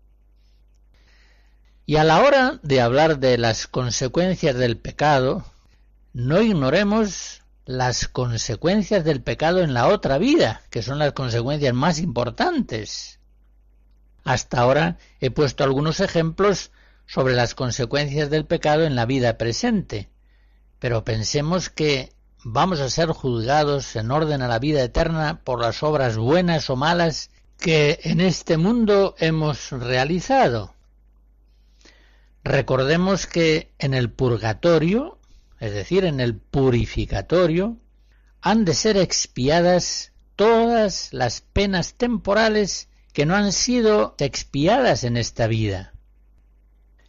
Y 1.85 1.97
a 1.97 2.05
la 2.05 2.21
hora 2.21 2.61
de 2.63 2.81
hablar 2.81 3.19
de 3.19 3.39
las 3.39 3.67
consecuencias 3.67 4.55
del 4.55 4.79
pecado, 4.79 5.45
no 6.13 6.41
ignoremos 6.41 7.43
las 7.65 8.07
consecuencias 8.07 9.05
del 9.05 9.21
pecado 9.21 9.59
en 9.59 9.75
la 9.75 9.89
otra 9.89 10.17
vida, 10.19 10.63
que 10.71 10.81
son 10.81 11.01
las 11.01 11.13
consecuencias 11.13 11.75
más 11.75 11.99
importantes. 11.99 13.19
Hasta 14.23 14.61
ahora 14.61 14.99
he 15.19 15.33
puesto 15.33 15.65
algunos 15.65 15.99
ejemplos 15.99 16.71
sobre 17.05 17.35
las 17.35 17.57
consecuencias 17.57 18.31
del 18.31 18.47
pecado 18.47 18.85
en 18.85 18.95
la 18.95 19.07
vida 19.07 19.37
presente, 19.39 20.09
pero 20.79 21.03
pensemos 21.03 21.69
que 21.69 22.13
vamos 22.45 22.81
a 22.81 22.91
ser 22.91 23.09
juzgados 23.11 23.97
en 23.97 24.11
orden 24.11 24.43
a 24.43 24.49
la 24.49 24.59
vida 24.59 24.83
eterna 24.83 25.41
por 25.43 25.61
las 25.61 25.83
obras 25.83 26.17
buenas 26.17 26.71
o 26.71 26.77
malas 26.77 27.31
que 27.59 27.99
en 28.05 28.21
este 28.21 28.57
mundo 28.57 29.15
hemos 29.19 29.71
realizado. 29.73 30.75
Recordemos 32.45 33.27
que 33.27 33.73
en 33.79 33.95
el 33.95 34.11
purgatorio, 34.11 35.19
es 35.59 35.73
decir, 35.73 36.05
en 36.05 36.21
el 36.21 36.37
purificatorio, 36.37 37.77
han 38.41 38.65
de 38.65 38.75
ser 38.75 38.97
expiadas 38.97 40.13
todas 40.37 41.13
las 41.13 41.41
penas 41.41 41.95
temporales 41.95 42.89
que 43.13 43.27
no 43.27 43.35
han 43.35 43.53
sido 43.53 44.15
expiadas 44.19 45.03
en 45.03 45.17
esta 45.17 45.49
vida. 45.49 45.93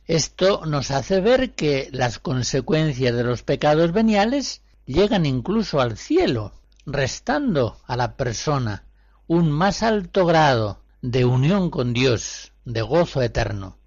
Esto 0.08 0.66
nos 0.66 0.90
hace 0.90 1.22
ver 1.22 1.54
que 1.54 1.88
las 1.92 2.18
consecuencias 2.18 3.16
de 3.16 3.24
los 3.24 3.44
pecados 3.44 3.92
veniales 3.92 4.64
llegan 4.90 5.28
incluso 5.28 5.80
al 5.80 5.98
cielo, 5.98 6.52
restando 6.88 7.78
a 7.86 7.96
la 7.96 8.18
persona 8.18 8.86
un 9.28 9.52
más 9.52 9.84
alto 9.84 10.26
grado 10.26 10.82
de 11.04 11.26
unión 11.26 11.70
con 11.70 11.94
Dios, 11.94 12.54
de 12.66 12.82
gozo 12.82 13.22
eterno. 13.22 13.78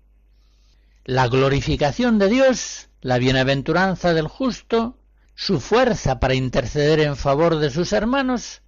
La 1.04 1.26
glorificación 1.26 2.20
de 2.20 2.28
Dios, 2.28 2.88
la 3.00 3.18
bienaventuranza 3.18 4.14
del 4.14 4.28
justo, 4.28 4.96
su 5.34 5.58
fuerza 5.58 6.20
para 6.20 6.34
interceder 6.34 7.00
en 7.00 7.16
favor 7.16 7.56
de 7.56 7.70
sus 7.70 7.92
hermanos, 7.92 8.62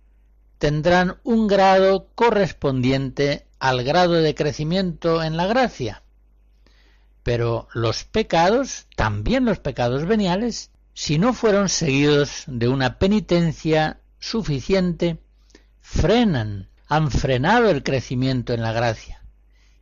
tendrán 0.59 1.19
un 1.23 1.47
grado 1.47 2.09
correspondiente 2.17 3.47
al 3.61 3.85
grado 3.85 4.15
de 4.15 4.35
crecimiento 4.35 5.23
en 5.23 5.37
la 5.37 5.47
gracia. 5.47 6.03
Pero 7.23 7.69
los 7.75 8.03
pecados, 8.03 8.89
también 8.97 9.45
los 9.45 9.61
pecados 9.61 10.05
veniales, 10.05 10.73
si 10.95 11.19
no 11.19 11.35
fueron 11.35 11.69
seguidos 11.69 12.45
de 12.47 12.69
una 12.69 12.99
penitencia 13.01 14.01
suficiente, 14.21 15.19
frenan, 15.81 16.71
han 16.87 17.11
frenado 17.11 17.69
el 17.69 17.83
crecimiento 17.83 18.55
en 18.55 18.63
la 18.63 18.73
gracia 18.73 19.25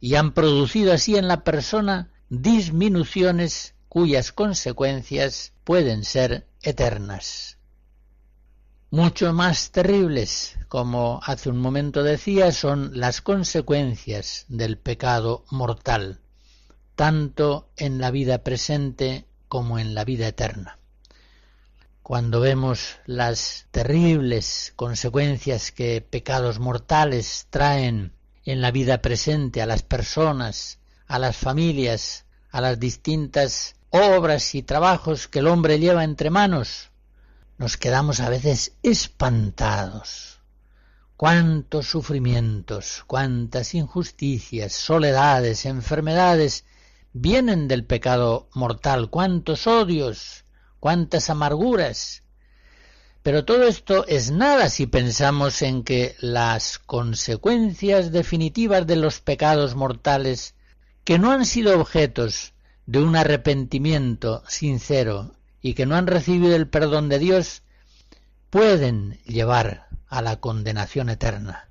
y 0.00 0.14
han 0.14 0.32
producido 0.32 0.92
así 0.92 1.16
en 1.16 1.28
la 1.28 1.44
persona 1.44 2.10
disminuciones 2.30 3.74
cuyas 3.90 4.32
consecuencias 4.32 5.52
pueden 5.64 6.02
ser 6.04 6.46
eternas. 6.62 7.58
Mucho 8.90 9.34
más 9.34 9.70
terribles, 9.70 10.56
como 10.68 11.20
hace 11.24 11.50
un 11.50 11.58
momento 11.58 12.02
decía, 12.02 12.52
son 12.52 12.98
las 12.98 13.20
consecuencias 13.20 14.46
del 14.48 14.78
pecado 14.78 15.44
mortal, 15.50 16.20
tanto 16.94 17.68
en 17.76 17.98
la 17.98 18.10
vida 18.10 18.42
presente 18.42 19.26
como 19.48 19.78
en 19.78 19.94
la 19.94 20.04
vida 20.04 20.26
eterna 20.28 20.78
cuando 22.12 22.40
vemos 22.40 22.98
las 23.06 23.68
terribles 23.70 24.74
consecuencias 24.76 25.72
que 25.72 26.02
pecados 26.02 26.58
mortales 26.58 27.46
traen 27.48 28.12
en 28.44 28.60
la 28.60 28.70
vida 28.70 29.00
presente 29.00 29.62
a 29.62 29.66
las 29.66 29.80
personas, 29.82 30.78
a 31.06 31.18
las 31.18 31.38
familias, 31.38 32.26
a 32.50 32.60
las 32.60 32.78
distintas 32.78 33.76
obras 33.88 34.54
y 34.54 34.62
trabajos 34.62 35.26
que 35.26 35.38
el 35.38 35.46
hombre 35.46 35.78
lleva 35.78 36.04
entre 36.04 36.28
manos, 36.28 36.90
nos 37.56 37.78
quedamos 37.78 38.20
a 38.20 38.28
veces 38.28 38.74
espantados. 38.82 40.42
Cuántos 41.16 41.86
sufrimientos, 41.86 43.04
cuántas 43.06 43.74
injusticias, 43.74 44.74
soledades, 44.74 45.64
enfermedades 45.64 46.66
vienen 47.14 47.68
del 47.68 47.86
pecado 47.86 48.50
mortal, 48.52 49.08
cuántos 49.08 49.66
odios, 49.66 50.41
cuántas 50.83 51.30
amarguras. 51.30 52.24
Pero 53.22 53.45
todo 53.45 53.68
esto 53.68 54.05
es 54.09 54.33
nada 54.33 54.68
si 54.68 54.89
pensamos 54.89 55.62
en 55.62 55.85
que 55.85 56.16
las 56.18 56.80
consecuencias 56.80 58.11
definitivas 58.11 58.85
de 58.89 58.97
los 58.97 59.20
pecados 59.20 59.76
mortales, 59.76 60.57
que 61.05 61.20
no 61.20 61.30
han 61.30 61.47
sido 61.47 61.78
objetos 61.78 62.55
de 62.87 62.99
un 62.99 63.14
arrepentimiento 63.14 64.43
sincero 64.49 65.37
y 65.61 65.74
que 65.74 65.87
no 65.87 65.95
han 65.95 66.09
recibido 66.09 66.57
el 66.57 66.66
perdón 66.66 67.09
de 67.09 67.20
Dios, 67.20 67.62
pueden 68.51 69.20
llevar 69.24 69.87
a 70.09 70.20
la 70.20 70.41
condenación 70.41 71.11
eterna, 71.11 71.68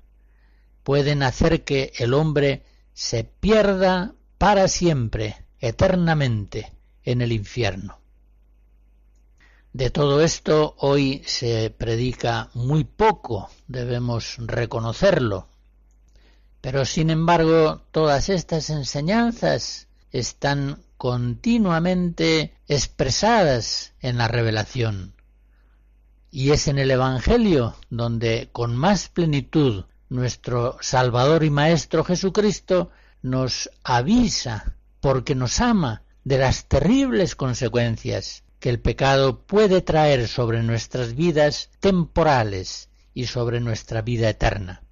pueden 0.84 1.22
hacer 1.22 1.64
que 1.64 1.92
el 1.98 2.14
hombre 2.14 2.64
se 2.94 3.24
pierda 3.24 4.14
para 4.38 4.68
siempre, 4.68 5.44
eternamente, 5.60 6.72
en 7.04 7.20
el 7.20 7.32
infierno. 7.32 8.01
De 9.72 9.88
todo 9.88 10.20
esto 10.20 10.74
hoy 10.80 11.22
se 11.24 11.70
predica 11.70 12.50
muy 12.52 12.84
poco, 12.84 13.48
debemos 13.68 14.36
reconocerlo. 14.36 15.48
Pero 16.60 16.84
sin 16.84 17.08
embargo, 17.08 17.80
todas 17.90 18.28
estas 18.28 18.68
enseñanzas 18.68 19.88
están 20.10 20.82
continuamente 20.98 22.52
expresadas 22.68 23.94
en 24.00 24.18
la 24.18 24.28
revelación. 24.28 25.14
Y 26.30 26.50
es 26.50 26.68
en 26.68 26.78
el 26.78 26.90
Evangelio 26.90 27.74
donde 27.88 28.50
con 28.52 28.76
más 28.76 29.08
plenitud 29.08 29.86
nuestro 30.10 30.76
Salvador 30.82 31.44
y 31.44 31.50
Maestro 31.50 32.04
Jesucristo 32.04 32.90
nos 33.22 33.70
avisa, 33.84 34.76
porque 35.00 35.34
nos 35.34 35.60
ama, 35.60 36.02
de 36.24 36.36
las 36.36 36.66
terribles 36.68 37.34
consecuencias 37.36 38.41
que 38.62 38.70
el 38.70 38.80
pecado 38.80 39.44
puede 39.44 39.80
traer 39.80 40.28
sobre 40.28 40.62
nuestras 40.62 41.16
vidas 41.16 41.68
temporales 41.80 42.90
y 43.12 43.26
sobre 43.26 43.58
nuestra 43.58 44.02
vida 44.02 44.28
eterna. 44.30 44.84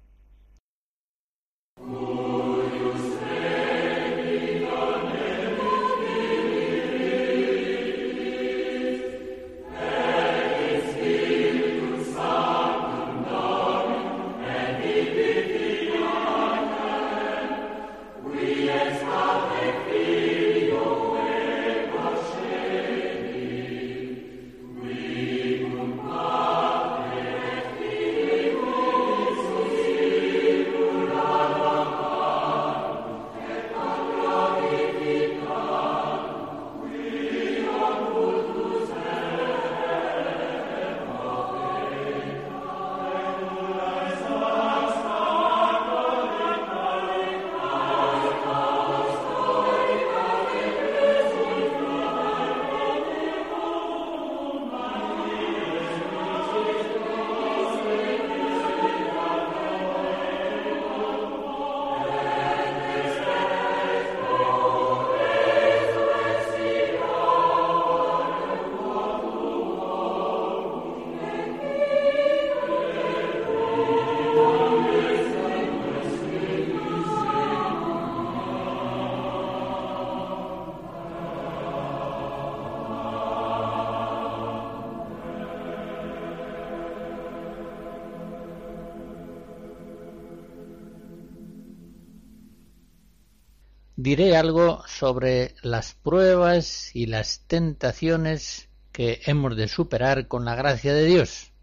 Diré 94.11 94.35
algo 94.35 94.83
sobre 94.87 95.55
las 95.61 95.93
pruebas 95.93 96.93
y 96.93 97.05
las 97.05 97.45
tentaciones 97.47 98.67
que 98.91 99.21
hemos 99.25 99.55
de 99.55 99.69
superar 99.69 100.27
con 100.27 100.43
la 100.43 100.53
gracia 100.53 100.93
de 100.93 101.05
Dios. 101.05 101.53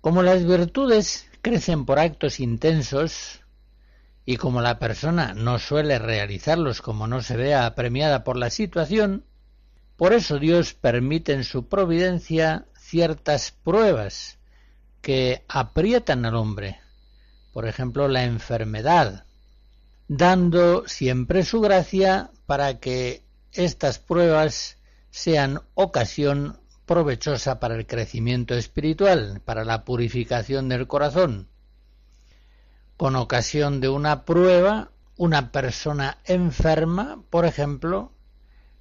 Como 0.00 0.22
las 0.22 0.46
virtudes 0.46 1.28
crecen 1.42 1.86
por 1.86 1.98
actos 1.98 2.38
intensos, 2.38 3.40
y 4.24 4.36
como 4.36 4.60
la 4.60 4.78
persona 4.78 5.34
no 5.34 5.58
suele 5.58 5.98
realizarlos 5.98 6.82
como 6.82 7.08
no 7.08 7.20
se 7.20 7.36
vea 7.36 7.66
apremiada 7.66 8.22
por 8.22 8.36
la 8.36 8.50
situación, 8.50 9.24
por 9.96 10.12
eso 10.12 10.38
Dios 10.38 10.74
permite 10.74 11.32
en 11.32 11.42
su 11.42 11.66
providencia 11.66 12.66
ciertas 12.78 13.50
pruebas 13.50 14.38
que 15.02 15.44
aprietan 15.48 16.24
al 16.26 16.36
hombre, 16.36 16.78
por 17.52 17.66
ejemplo 17.66 18.06
la 18.06 18.22
enfermedad, 18.22 19.24
dando 20.08 20.88
siempre 20.88 21.44
su 21.44 21.60
gracia 21.60 22.30
para 22.46 22.80
que 22.80 23.22
estas 23.52 23.98
pruebas 23.98 24.78
sean 25.10 25.60
ocasión 25.74 26.58
provechosa 26.86 27.60
para 27.60 27.76
el 27.76 27.86
crecimiento 27.86 28.54
espiritual, 28.54 29.42
para 29.44 29.64
la 29.64 29.84
purificación 29.84 30.68
del 30.68 30.86
corazón. 30.86 31.48
Con 32.96 33.14
ocasión 33.14 33.80
de 33.80 33.90
una 33.90 34.24
prueba, 34.24 34.90
una 35.16 35.52
persona 35.52 36.18
enferma, 36.24 37.22
por 37.30 37.44
ejemplo, 37.44 38.12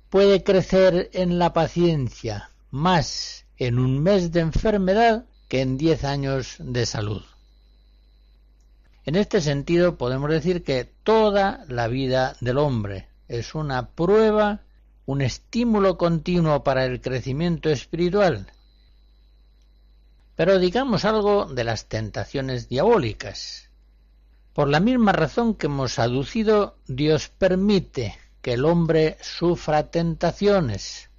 puede 0.10 0.44
crecer 0.44 1.10
en 1.14 1.38
la 1.38 1.54
paciencia 1.54 2.50
más 2.72 3.46
en 3.58 3.80
un 3.80 4.02
mes 4.02 4.32
de 4.32 4.40
enfermedad 4.40 5.26
que 5.50 5.62
en 5.62 5.78
diez 5.78 6.04
años 6.04 6.56
de 6.60 6.86
salud. 6.86 7.24
En 9.08 9.16
este 9.16 9.40
sentido 9.40 9.98
podemos 9.98 10.30
decir 10.30 10.66
que 10.66 10.84
toda 10.84 11.64
la 11.70 11.88
vida 11.88 12.36
del 12.42 12.58
hombre 12.58 13.08
es 13.30 13.56
una 13.56 13.92
prueba, 13.92 14.64
un 15.06 15.22
estímulo 15.22 15.98
continuo 15.98 16.62
para 16.66 16.84
el 16.84 17.00
crecimiento 17.00 17.70
espiritual. 17.70 18.48
Pero 20.36 20.60
digamos 20.60 21.06
algo 21.06 21.46
de 21.46 21.64
las 21.64 21.86
tentaciones 21.86 22.68
diabólicas. 22.68 23.70
Por 24.52 24.68
la 24.68 24.82
misma 24.82 25.14
razón 25.14 25.56
que 25.56 25.68
hemos 25.68 26.00
aducido, 26.00 26.76
Dios 26.86 27.30
permite 27.30 28.14
que 28.42 28.56
el 28.56 28.66
hombre 28.66 29.18
sufra 29.22 29.90
tentaciones, 29.90 31.10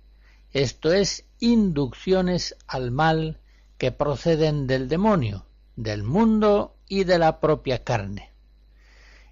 esto 0.53 0.93
es, 0.93 1.25
inducciones 1.41 2.55
al 2.67 2.91
mal 2.91 3.41
que 3.79 3.93
proceden 3.93 4.67
del 4.67 4.89
demonio, 4.89 5.47
del 5.75 6.03
mundo 6.03 6.75
y 6.89 7.05
de 7.05 7.19
la 7.19 7.41
propia 7.41 7.85
carne. 7.85 8.33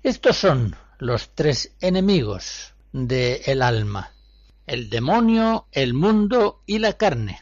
Estos 0.02 0.36
son 0.36 0.76
los 0.98 1.34
tres 1.34 1.74
enemigos 1.80 2.74
del 2.92 3.62
alma, 3.62 4.12
el 4.66 4.88
demonio, 4.88 5.66
el 5.72 5.94
mundo 5.94 6.62
y 6.66 6.78
la 6.78 6.94
carne. 6.94 7.40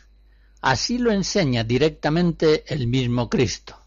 Así 0.60 0.98
lo 0.98 1.12
enseña 1.12 1.62
directamente 1.62 2.64
el 2.72 2.86
mismo 2.86 3.28
Cristo. 3.28 3.78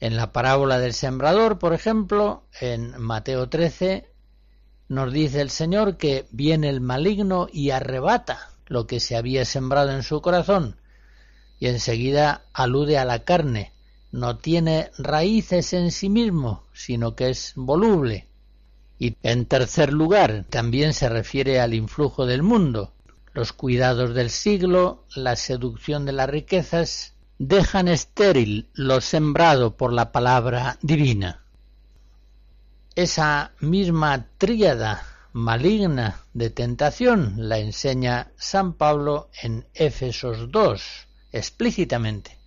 En 0.00 0.16
la 0.16 0.32
parábola 0.32 0.78
del 0.78 0.94
sembrador, 0.94 1.58
por 1.58 1.74
ejemplo, 1.74 2.44
en 2.60 2.98
Mateo 3.00 3.48
13, 3.48 4.10
nos 4.88 5.12
dice 5.12 5.40
el 5.40 5.50
Señor 5.50 5.96
que 5.96 6.26
viene 6.30 6.68
el 6.68 6.80
maligno 6.80 7.48
y 7.52 7.70
arrebata 7.70 8.50
lo 8.66 8.86
que 8.86 9.00
se 9.00 9.16
había 9.16 9.44
sembrado 9.44 9.90
en 9.90 10.02
su 10.02 10.22
corazón, 10.22 10.76
y 11.58 11.66
enseguida 11.66 12.44
alude 12.52 12.98
a 12.98 13.04
la 13.04 13.24
carne, 13.24 13.72
no 14.10 14.38
tiene 14.38 14.90
raíces 14.98 15.72
en 15.72 15.90
sí 15.90 16.08
mismo, 16.08 16.64
sino 16.72 17.14
que 17.14 17.30
es 17.30 17.52
voluble. 17.56 18.28
Y 18.98 19.16
en 19.22 19.46
tercer 19.46 19.92
lugar, 19.92 20.44
también 20.50 20.92
se 20.92 21.08
refiere 21.08 21.60
al 21.60 21.74
influjo 21.74 22.26
del 22.26 22.42
mundo. 22.42 22.92
Los 23.32 23.52
cuidados 23.52 24.14
del 24.14 24.30
siglo, 24.30 25.04
la 25.14 25.36
seducción 25.36 26.04
de 26.04 26.12
las 26.12 26.28
riquezas, 26.28 27.14
dejan 27.38 27.86
estéril 27.86 28.68
lo 28.72 29.00
sembrado 29.00 29.76
por 29.76 29.92
la 29.92 30.10
palabra 30.10 30.78
divina. 30.82 31.44
Esa 32.96 33.52
misma 33.60 34.26
tríada 34.38 35.06
maligna 35.32 36.22
de 36.34 36.50
tentación 36.50 37.34
la 37.36 37.58
enseña 37.58 38.32
San 38.36 38.72
Pablo 38.72 39.30
en 39.40 39.66
Éfesos 39.74 40.50
2 40.50 40.82
explícitamente. 41.32 42.37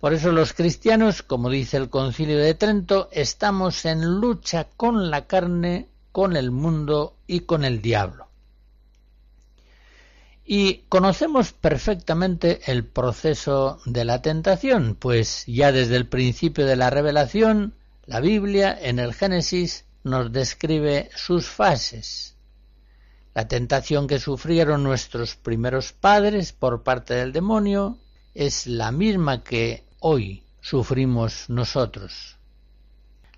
Por 0.00 0.14
eso 0.14 0.32
los 0.32 0.54
cristianos, 0.54 1.22
como 1.22 1.50
dice 1.50 1.76
el 1.76 1.90
concilio 1.90 2.38
de 2.38 2.54
Trento, 2.54 3.10
estamos 3.12 3.84
en 3.84 4.18
lucha 4.18 4.66
con 4.74 5.10
la 5.10 5.26
carne, 5.26 5.88
con 6.10 6.36
el 6.36 6.50
mundo 6.50 7.16
y 7.26 7.40
con 7.40 7.66
el 7.66 7.82
diablo. 7.82 8.28
Y 10.46 10.84
conocemos 10.88 11.52
perfectamente 11.52 12.60
el 12.72 12.86
proceso 12.86 13.78
de 13.84 14.06
la 14.06 14.22
tentación, 14.22 14.96
pues 14.98 15.44
ya 15.46 15.70
desde 15.70 15.96
el 15.96 16.08
principio 16.08 16.64
de 16.64 16.76
la 16.76 16.88
revelación, 16.88 17.74
la 18.06 18.20
Biblia 18.20 18.76
en 18.80 18.98
el 19.00 19.12
Génesis 19.12 19.84
nos 20.02 20.32
describe 20.32 21.10
sus 21.14 21.46
fases. 21.46 22.36
La 23.34 23.48
tentación 23.48 24.06
que 24.06 24.18
sufrieron 24.18 24.82
nuestros 24.82 25.36
primeros 25.36 25.92
padres 25.92 26.52
por 26.52 26.82
parte 26.82 27.12
del 27.14 27.32
demonio 27.32 27.98
es 28.34 28.66
la 28.66 28.92
misma 28.92 29.44
que 29.44 29.89
hoy 30.00 30.42
sufrimos 30.60 31.48
nosotros. 31.48 32.36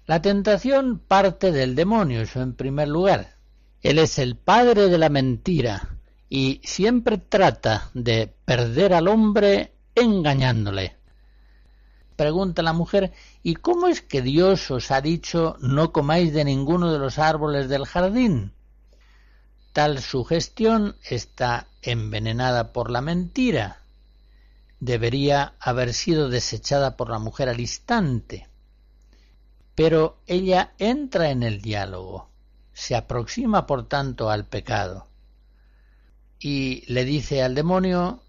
La 0.06 0.22
tentación 0.22 0.98
parte 0.98 1.52
del 1.52 1.74
demonio, 1.74 2.22
eso 2.22 2.40
en 2.40 2.54
primer 2.54 2.88
lugar. 2.88 3.36
Él 3.82 3.98
es 3.98 4.18
el 4.18 4.36
padre 4.36 4.88
de 4.88 4.98
la 4.98 5.08
mentira 5.08 5.96
y 6.28 6.60
siempre 6.64 7.18
trata 7.18 7.90
de 7.94 8.32
perder 8.44 8.94
al 8.94 9.08
hombre 9.08 9.72
engañándole. 9.94 10.96
Pregunta 12.16 12.62
la 12.62 12.72
mujer, 12.72 13.12
¿y 13.42 13.56
cómo 13.56 13.88
es 13.88 14.00
que 14.00 14.22
Dios 14.22 14.70
os 14.70 14.90
ha 14.90 15.00
dicho 15.00 15.56
no 15.60 15.92
comáis 15.92 16.32
de 16.32 16.44
ninguno 16.44 16.92
de 16.92 16.98
los 16.98 17.18
árboles 17.18 17.68
del 17.68 17.86
jardín? 17.86 18.52
Tal 19.72 20.00
sugestión 20.00 20.96
está 21.02 21.66
envenenada 21.80 22.72
por 22.72 22.90
la 22.90 23.00
mentira 23.00 23.82
debería 24.83 25.55
haber 25.61 25.95
sido 25.95 26.28
desechada 26.28 26.97
por 26.97 27.09
la 27.09 27.20
mujer 27.20 27.49
al 27.49 27.61
instante. 27.61 28.49
Pero 29.76 30.18
ella 30.26 30.74
entra 30.76 31.30
en 31.30 31.45
el 31.45 31.62
diálogo, 31.62 32.30
se 32.72 32.97
aproxima 32.97 33.64
por 33.64 33.87
tanto 33.87 34.28
al 34.28 34.45
pecado 34.45 35.07
y 36.41 36.83
le 36.93 37.05
dice 37.05 37.45
al 37.45 37.55
demonio 37.55 38.24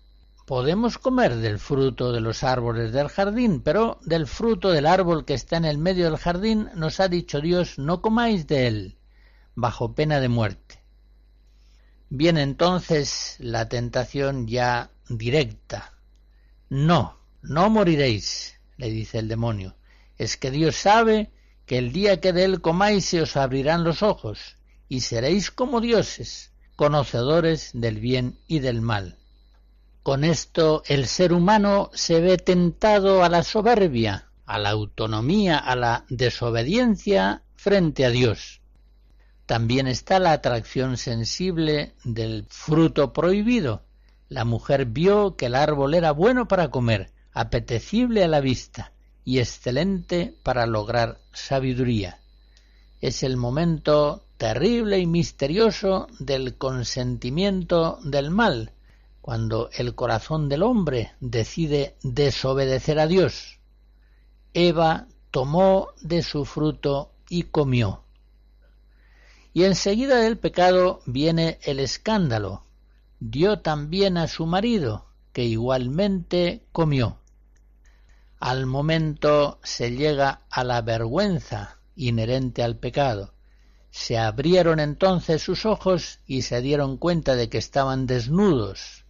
podemos 0.46 1.00
comer 1.00 1.38
del 1.38 1.58
fruto 1.58 2.12
de 2.12 2.22
los 2.22 2.44
árboles 2.44 2.94
del 2.94 3.08
jardín, 3.08 3.62
pero 3.62 4.00
del 4.04 4.28
fruto 4.28 4.70
del 4.70 4.86
árbol 4.86 5.26
que 5.26 5.34
está 5.34 5.58
en 5.58 5.66
el 5.66 5.80
medio 5.80 6.06
del 6.06 6.18
jardín 6.18 6.70
nos 6.76 7.00
ha 7.00 7.08
dicho 7.08 7.42
Dios 7.42 7.80
no 7.80 8.04
comáis 8.04 8.46
de 8.46 8.68
él, 8.68 8.98
bajo 9.56 9.96
pena 9.96 10.20
de 10.20 10.30
muerte. 10.30 10.84
Viene 12.10 12.44
entonces 12.44 13.38
la 13.40 13.68
tentación 13.70 14.46
ya 14.46 14.92
directa, 15.10 15.93
no, 16.74 17.20
no 17.44 17.70
moriréis, 17.70 18.60
le 18.78 18.90
dice 18.90 19.20
el 19.20 19.28
demonio. 19.28 19.76
Es 20.18 20.38
que 20.38 20.50
Dios 20.50 20.76
sabe 20.76 21.32
que 21.68 21.78
el 21.78 21.94
día 21.94 22.20
que 22.20 22.34
de 22.34 22.46
él 22.46 22.62
comáis 22.62 23.06
se 23.06 23.22
os 23.22 23.38
abrirán 23.38 23.84
los 23.84 24.02
ojos, 24.02 24.58
y 24.90 25.02
seréis 25.02 25.52
como 25.52 25.82
dioses, 25.82 26.52
conocedores 26.76 27.70
del 27.76 28.00
bien 28.00 28.40
y 28.48 28.58
del 28.58 28.82
mal. 28.82 29.20
Con 30.02 30.24
esto 30.24 30.82
el 30.88 31.06
ser 31.06 31.32
humano 31.32 31.92
se 31.94 32.20
ve 32.22 32.38
tentado 32.38 33.24
a 33.24 33.30
la 33.30 33.44
soberbia, 33.44 34.32
a 34.48 34.58
la 34.58 34.72
autonomía, 34.72 35.60
a 35.60 35.76
la 35.76 36.06
desobediencia 36.10 37.44
frente 37.56 38.04
a 38.04 38.10
Dios. 38.10 38.62
También 39.46 39.86
está 39.86 40.18
la 40.18 40.32
atracción 40.32 40.98
sensible 40.98 41.94
del 42.04 42.48
fruto 42.50 43.14
prohibido, 43.14 43.84
la 44.34 44.46
mujer 44.46 44.86
vio 44.86 45.36
que 45.36 45.46
el 45.46 45.54
árbol 45.54 45.94
era 45.94 46.12
bueno 46.12 46.48
para 46.48 46.72
comer, 46.72 47.12
apetecible 47.34 48.24
a 48.24 48.28
la 48.28 48.42
vista 48.42 48.92
y 49.24 49.38
excelente 49.38 50.36
para 50.42 50.66
lograr 50.66 51.20
sabiduría. 51.34 52.20
Es 53.00 53.22
el 53.22 53.38
momento 53.38 54.24
terrible 54.38 54.98
y 54.98 55.06
misterioso 55.06 56.08
del 56.18 56.58
consentimiento 56.58 58.00
del 58.04 58.32
mal, 58.32 58.72
cuando 59.22 59.70
el 59.72 59.94
corazón 59.94 60.50
del 60.50 60.64
hombre 60.64 61.14
decide 61.20 61.96
desobedecer 62.02 63.00
a 63.00 63.06
Dios. 63.06 63.60
Eva 64.56 65.08
tomó 65.30 65.90
de 66.02 66.24
su 66.24 66.44
fruto 66.44 67.12
y 67.30 67.44
comió. 67.44 68.02
Y 69.54 69.66
enseguida 69.66 70.18
del 70.18 70.40
pecado 70.40 71.02
viene 71.06 71.60
el 71.62 71.80
escándalo, 71.80 72.63
dio 73.26 73.60
también 73.60 74.18
a 74.18 74.28
su 74.28 74.46
marido, 74.46 75.06
que 75.32 75.46
igualmente 75.46 76.66
comió. 76.74 77.20
Al 78.38 78.66
momento 78.66 79.60
se 79.64 79.92
llega 79.92 80.42
a 80.50 80.66
la 80.66 80.82
vergüenza 80.82 81.80
inherente 81.96 82.64
al 82.64 82.78
pecado, 82.78 83.34
Se 83.92 84.18
abrieron 84.18 84.80
entonces 84.80 85.44
sus 85.44 85.68
ojos 85.68 86.20
y 86.26 86.42
se 86.42 86.62
dieron 86.62 86.98
cuenta 86.98 87.36
de 87.36 87.48
que 87.48 87.60
estaban 87.60 88.08
desnudos. 88.08 89.06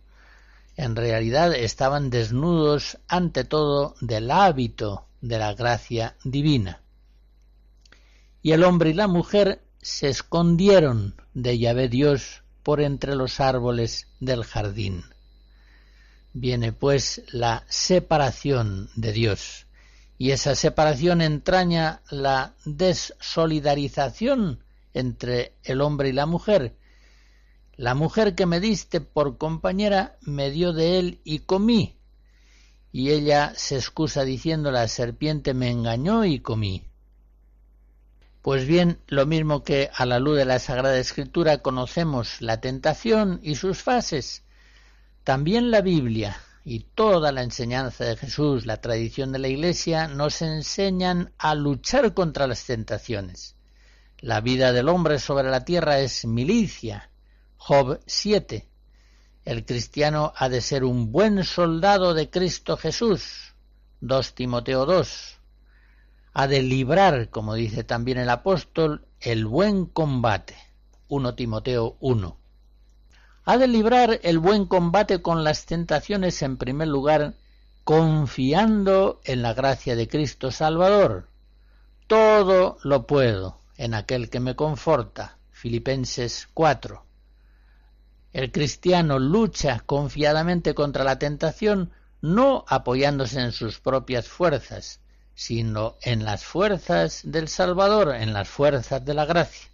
En 0.76 0.98
realidad 0.98 1.56
estaban 1.56 2.10
desnudos 2.10 3.00
ante 3.08 3.46
todo 3.46 3.96
del 4.02 4.30
hábito 4.30 5.06
de 5.22 5.40
la 5.40 5.54
gracia 5.54 6.18
divina. 6.26 6.82
Y 8.42 8.52
el 8.52 8.66
hombre 8.66 8.90
y 8.90 8.94
la 8.94 9.08
mujer 9.08 9.64
se 9.82 10.10
escondieron 10.10 11.16
de 11.34 11.58
Yahvé 11.58 11.88
Dios 11.88 12.43
por 12.64 12.82
entre 12.82 13.16
los 13.16 13.40
árboles 13.40 14.08
del 14.20 14.44
jardín. 14.44 15.04
Viene 16.34 16.74
pues 16.74 17.22
la 17.32 17.64
separación 17.68 18.90
de 18.96 19.12
Dios, 19.12 19.68
y 20.18 20.32
esa 20.32 20.56
separación 20.56 21.22
entraña 21.22 22.02
la 22.10 22.56
desolidarización 22.66 24.64
entre 24.94 25.54
el 25.64 25.82
hombre 25.82 26.10
y 26.10 26.14
la 26.14 26.26
mujer. 26.26 26.76
La 27.76 27.96
mujer 27.96 28.36
que 28.36 28.46
me 28.46 28.60
diste 28.60 29.02
por 29.02 29.38
compañera 29.38 30.18
me 30.22 30.52
dio 30.52 30.74
de 30.74 31.00
él 31.00 31.20
y 31.24 31.40
comí. 31.40 31.98
Y 32.92 33.10
ella 33.10 33.54
se 33.56 33.76
excusa 33.76 34.24
diciendo 34.24 34.72
la 34.72 34.88
serpiente 34.88 35.54
me 35.56 35.72
engañó 35.72 36.26
y 36.26 36.40
comí. 36.40 36.84
Pues 38.44 38.68
bien, 38.68 39.00
lo 39.08 39.26
mismo 39.26 39.64
que 39.64 39.90
a 39.96 40.06
la 40.06 40.20
luz 40.20 40.36
de 40.36 40.44
la 40.44 40.60
Sagrada 40.60 41.00
Escritura 41.00 41.60
conocemos 41.60 42.42
la 42.42 42.60
tentación 42.60 43.40
y 43.42 43.56
sus 43.56 43.82
fases, 43.82 44.44
también 45.24 45.72
la 45.72 45.80
Biblia 45.80 46.36
y 46.66 46.82
toda 46.82 47.32
la 47.32 47.42
enseñanza 47.42 48.04
de 48.04 48.18
Jesús, 48.18 48.66
la 48.66 48.82
tradición 48.82 49.32
de 49.32 49.40
la 49.40 49.48
Iglesia, 49.48 50.10
nos 50.10 50.42
enseñan 50.42 51.32
a 51.38 51.56
luchar 51.56 52.14
contra 52.14 52.46
las 52.46 52.66
tentaciones. 52.66 53.56
La 54.20 54.42
vida 54.42 54.74
del 54.74 54.90
hombre 54.90 55.20
sobre 55.20 55.50
la 55.50 55.64
tierra 55.64 56.00
es 56.00 56.26
milicia. 56.26 57.12
Job 57.56 58.02
7. 58.06 58.68
El 59.46 59.64
cristiano 59.64 60.34
ha 60.36 60.50
de 60.50 60.60
ser 60.60 60.84
un 60.84 61.14
buen 61.14 61.46
soldado 61.46 62.14
de 62.14 62.30
Cristo 62.30 62.76
Jesús. 62.76 63.54
2 64.02 64.36
Timoteo 64.36 64.86
2. 64.86 65.40
Ha 66.36 66.48
de 66.48 66.64
librar, 66.64 67.30
como 67.30 67.54
dice 67.54 67.84
también 67.84 68.18
el 68.18 68.30
apóstol, 68.30 69.06
el 69.20 69.46
buen 69.46 69.86
combate. 69.86 70.56
1 71.08 71.36
Timoteo 71.36 71.96
1. 72.00 72.38
Ha 73.46 73.58
de 73.58 73.68
librar 73.68 74.20
el 74.24 74.40
buen 74.40 74.66
combate 74.66 75.22
con 75.22 75.44
las 75.44 75.68
tentaciones 75.68 76.42
en 76.42 76.58
primer 76.58 76.88
lugar, 76.88 77.36
confiando 77.84 79.22
en 79.26 79.44
la 79.44 79.54
gracia 79.54 79.96
de 79.96 80.08
Cristo 80.08 80.50
Salvador. 80.50 81.28
Todo 82.08 82.78
lo 82.84 83.06
puedo 83.06 83.60
en 83.78 83.94
aquel 83.94 84.32
que 84.32 84.40
me 84.40 84.56
conforta. 84.56 85.38
Filipenses 85.52 86.50
4. 86.56 87.06
El 88.32 88.52
cristiano 88.52 89.20
lucha 89.20 89.84
confiadamente 89.86 90.74
contra 90.74 91.04
la 91.04 91.20
tentación 91.20 91.92
no 92.22 92.66
apoyándose 92.68 93.40
en 93.40 93.52
sus 93.52 93.80
propias 93.80 94.28
fuerzas, 94.28 95.00
sino 95.36 95.98
en 96.02 96.26
las 96.26 96.44
fuerzas 96.44 97.22
del 97.24 97.48
Salvador, 97.48 98.16
en 98.16 98.34
las 98.34 98.50
fuerzas 98.50 99.04
de 99.04 99.14
la 99.14 99.26
gracia. 99.26 99.70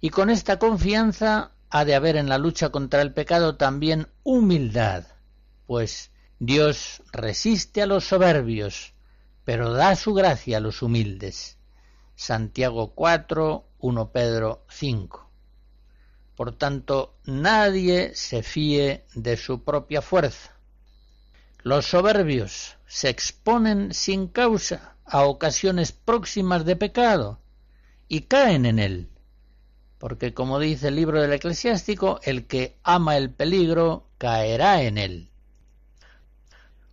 Y 0.00 0.10
con 0.10 0.30
esta 0.30 0.58
confianza 0.58 1.52
ha 1.68 1.84
de 1.84 1.94
haber 1.94 2.16
en 2.16 2.28
la 2.28 2.38
lucha 2.38 2.70
contra 2.70 3.02
el 3.02 3.12
pecado 3.12 3.56
también 3.56 4.08
humildad, 4.22 5.04
pues 5.66 6.10
Dios 6.38 7.02
resiste 7.12 7.82
a 7.82 7.86
los 7.86 8.04
soberbios, 8.04 8.94
pero 9.44 9.72
da 9.72 9.94
su 9.94 10.14
gracia 10.14 10.56
a 10.56 10.60
los 10.60 10.82
humildes. 10.82 11.58
Santiago 12.14 12.94
4, 12.94 13.66
1 13.78 14.12
Pedro 14.12 14.64
5. 14.68 15.30
Por 16.34 16.56
tanto, 16.56 17.18
nadie 17.24 18.14
se 18.14 18.42
fíe 18.42 19.04
de 19.14 19.36
su 19.36 19.62
propia 19.62 20.00
fuerza. 20.00 20.56
Los 21.62 21.84
soberbios 21.86 22.78
se 22.86 23.10
exponen 23.10 23.92
sin 23.92 24.28
causa 24.28 24.96
a 25.04 25.24
ocasiones 25.24 25.92
próximas 25.92 26.64
de 26.64 26.74
pecado 26.74 27.38
y 28.08 28.22
caen 28.22 28.64
en 28.64 28.78
él, 28.78 29.10
porque 29.98 30.32
como 30.32 30.58
dice 30.58 30.88
el 30.88 30.96
libro 30.96 31.20
del 31.20 31.34
eclesiástico, 31.34 32.18
el 32.22 32.46
que 32.46 32.78
ama 32.82 33.18
el 33.18 33.30
peligro 33.30 34.08
caerá 34.16 34.82
en 34.82 34.96
él. 34.96 35.30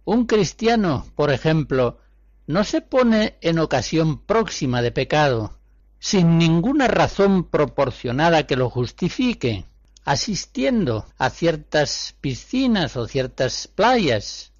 Un 0.03 0.25
cristiano, 0.25 1.05
por 1.15 1.31
ejemplo, 1.31 1.99
no 2.45 2.65
se 2.65 2.81
pone 2.81 3.37
en 3.39 3.59
ocasión 3.59 4.19
próxima 4.19 4.81
de 4.81 4.91
pecado, 4.91 5.57
sin 5.99 6.37
ninguna 6.37 6.89
razón 6.89 7.45
proporcionada 7.45 8.45
que 8.45 8.57
lo 8.57 8.69
justifique, 8.69 9.65
asistiendo 10.03 11.05
a 11.17 11.29
ciertas 11.29 12.15
piscinas 12.19 12.97
o 12.97 13.07
ciertas 13.07 13.67
playas, 13.67 14.51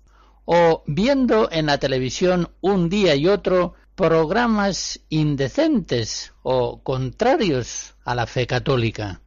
o 0.50 0.82
viendo 0.88 1.52
en 1.52 1.66
la 1.66 1.78
televisión 1.78 2.50
un 2.62 2.88
día 2.88 3.16
y 3.16 3.28
otro 3.28 3.74
programas 3.95 5.02
indecentes 5.10 6.32
o 6.41 6.82
contrarios 6.84 7.95
a 8.06 8.16
la 8.16 8.28
fe 8.28 8.48
católica. 8.48 9.20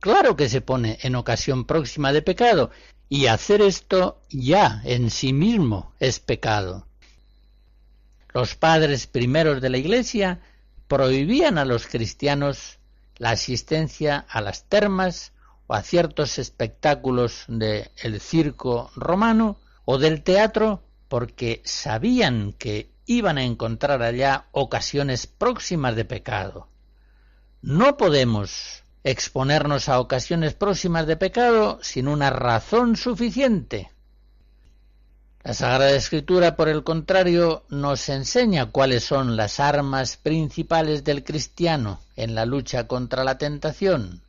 Claro 0.00 0.34
que 0.34 0.48
se 0.48 0.62
pone 0.62 0.98
en 1.02 1.14
ocasión 1.14 1.64
próxima 1.64 2.12
de 2.12 2.22
pecado, 2.22 2.72
y 3.08 3.26
hacer 3.26 3.62
esto 3.62 4.20
ya 4.30 4.82
en 4.84 5.10
sí 5.10 5.32
mismo 5.32 5.92
es 6.00 6.18
pecado. 6.18 6.88
Los 8.34 8.56
padres 8.56 9.06
primeros 9.06 9.60
de 9.60 9.70
la 9.70 9.78
Iglesia 9.78 10.40
prohibían 10.88 11.56
a 11.56 11.64
los 11.64 11.86
cristianos 11.86 12.80
la 13.16 13.30
asistencia 13.30 14.26
a 14.28 14.40
las 14.40 14.64
termas 14.64 15.32
o 15.68 15.74
a 15.74 15.82
ciertos 15.82 16.40
espectáculos 16.40 17.44
del 17.46 18.20
circo 18.20 18.90
romano 18.96 19.56
o 19.92 19.98
del 19.98 20.22
teatro 20.22 20.84
porque 21.08 21.62
sabían 21.64 22.52
que 22.52 22.92
iban 23.06 23.38
a 23.38 23.42
encontrar 23.42 24.02
allá 24.02 24.46
ocasiones 24.52 25.26
próximas 25.26 25.96
de 25.96 26.04
pecado. 26.04 26.68
No 27.60 27.96
podemos 27.96 28.84
exponernos 29.02 29.88
a 29.88 29.98
ocasiones 29.98 30.54
próximas 30.54 31.08
de 31.08 31.16
pecado 31.16 31.80
sin 31.82 32.06
una 32.06 32.30
razón 32.30 32.94
suficiente. 32.96 33.90
La 35.42 35.54
Sagrada 35.54 35.90
Escritura, 35.90 36.54
por 36.54 36.68
el 36.68 36.84
contrario, 36.84 37.64
nos 37.68 38.08
enseña 38.10 38.66
cuáles 38.66 39.02
son 39.02 39.36
las 39.36 39.58
armas 39.58 40.18
principales 40.18 41.02
del 41.02 41.24
cristiano 41.24 41.98
en 42.14 42.36
la 42.36 42.46
lucha 42.46 42.86
contra 42.86 43.24
la 43.24 43.38
tentación. 43.38 44.22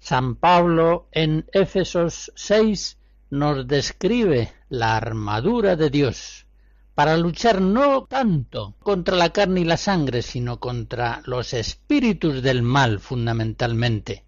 San 0.00 0.36
Pablo 0.36 1.08
en 1.12 1.46
Éfesos 1.54 2.30
6 2.34 2.98
nos 3.30 3.66
describe 3.66 4.52
la 4.68 4.96
armadura 4.96 5.76
de 5.76 5.90
Dios 5.90 6.46
para 6.94 7.16
luchar 7.16 7.60
no 7.60 8.04
tanto 8.04 8.74
contra 8.82 9.16
la 9.16 9.30
carne 9.30 9.60
y 9.60 9.64
la 9.64 9.76
sangre, 9.76 10.22
sino 10.22 10.60
contra 10.60 11.22
los 11.26 11.52
espíritus 11.52 12.42
del 12.42 12.62
mal 12.62 13.00
fundamentalmente 13.00 14.26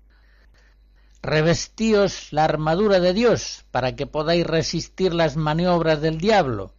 revestíos 1.22 2.32
la 2.32 2.44
armadura 2.44 3.00
de 3.00 3.12
Dios 3.12 3.64
para 3.70 3.96
que 3.96 4.06
podáis 4.06 4.46
resistir 4.46 5.14
las 5.14 5.36
maniobras 5.36 6.00
del 6.00 6.18
diablo. 6.18 6.74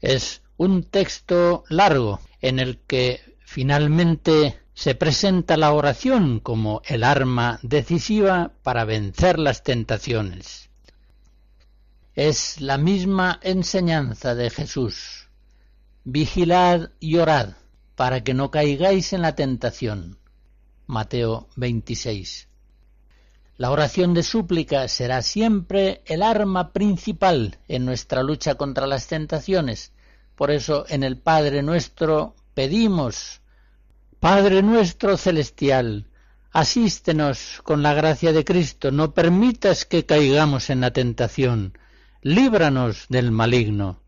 Es 0.00 0.42
un 0.56 0.84
texto 0.84 1.64
largo 1.68 2.20
en 2.40 2.58
el 2.58 2.78
que 2.78 3.36
finalmente 3.40 4.60
se 4.74 4.94
presenta 4.94 5.56
la 5.56 5.72
oración 5.72 6.40
como 6.40 6.82
el 6.84 7.04
arma 7.04 7.58
decisiva 7.62 8.52
para 8.62 8.84
vencer 8.84 9.38
las 9.38 9.62
tentaciones. 9.62 10.63
Es 12.14 12.60
la 12.60 12.78
misma 12.78 13.40
enseñanza 13.42 14.36
de 14.36 14.48
Jesús. 14.48 15.28
Vigilad 16.04 16.90
y 17.00 17.16
orad 17.16 17.54
para 17.96 18.22
que 18.22 18.34
no 18.34 18.52
caigáis 18.52 19.12
en 19.12 19.22
la 19.22 19.34
tentación. 19.34 20.18
Mateo 20.86 21.48
26. 21.56 22.46
La 23.56 23.72
oración 23.72 24.14
de 24.14 24.22
súplica 24.22 24.86
será 24.86 25.22
siempre 25.22 26.02
el 26.06 26.22
arma 26.22 26.72
principal 26.72 27.58
en 27.66 27.84
nuestra 27.84 28.22
lucha 28.22 28.54
contra 28.54 28.86
las 28.86 29.08
tentaciones. 29.08 29.92
Por 30.36 30.52
eso 30.52 30.84
en 30.88 31.02
el 31.02 31.18
Padre 31.18 31.64
nuestro 31.64 32.36
pedimos, 32.54 33.40
Padre 34.20 34.62
nuestro 34.62 35.16
celestial, 35.16 36.06
asístenos 36.52 37.60
con 37.64 37.82
la 37.82 37.92
gracia 37.92 38.32
de 38.32 38.44
Cristo, 38.44 38.92
no 38.92 39.14
permitas 39.14 39.84
que 39.84 40.06
caigamos 40.06 40.70
en 40.70 40.80
la 40.80 40.92
tentación, 40.92 41.76
líbranos 42.24 43.04
del 43.10 43.30
maligno. 43.30 44.03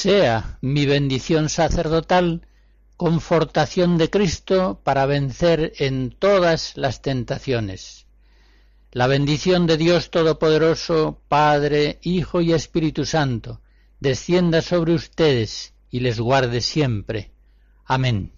Sea 0.00 0.56
mi 0.62 0.86
bendición 0.86 1.50
sacerdotal 1.50 2.46
confortación 2.96 3.98
de 3.98 4.08
Cristo 4.08 4.80
para 4.82 5.04
vencer 5.04 5.74
en 5.78 6.10
todas 6.10 6.74
las 6.78 7.02
tentaciones. 7.02 8.06
La 8.92 9.06
bendición 9.06 9.66
de 9.66 9.76
Dios 9.76 10.10
Todopoderoso, 10.10 11.20
Padre, 11.28 11.98
Hijo 12.00 12.40
y 12.40 12.54
Espíritu 12.54 13.04
Santo, 13.04 13.60
descienda 14.00 14.62
sobre 14.62 14.94
ustedes 14.94 15.74
y 15.90 16.00
les 16.00 16.18
guarde 16.18 16.62
siempre. 16.62 17.30
Amén. 17.84 18.32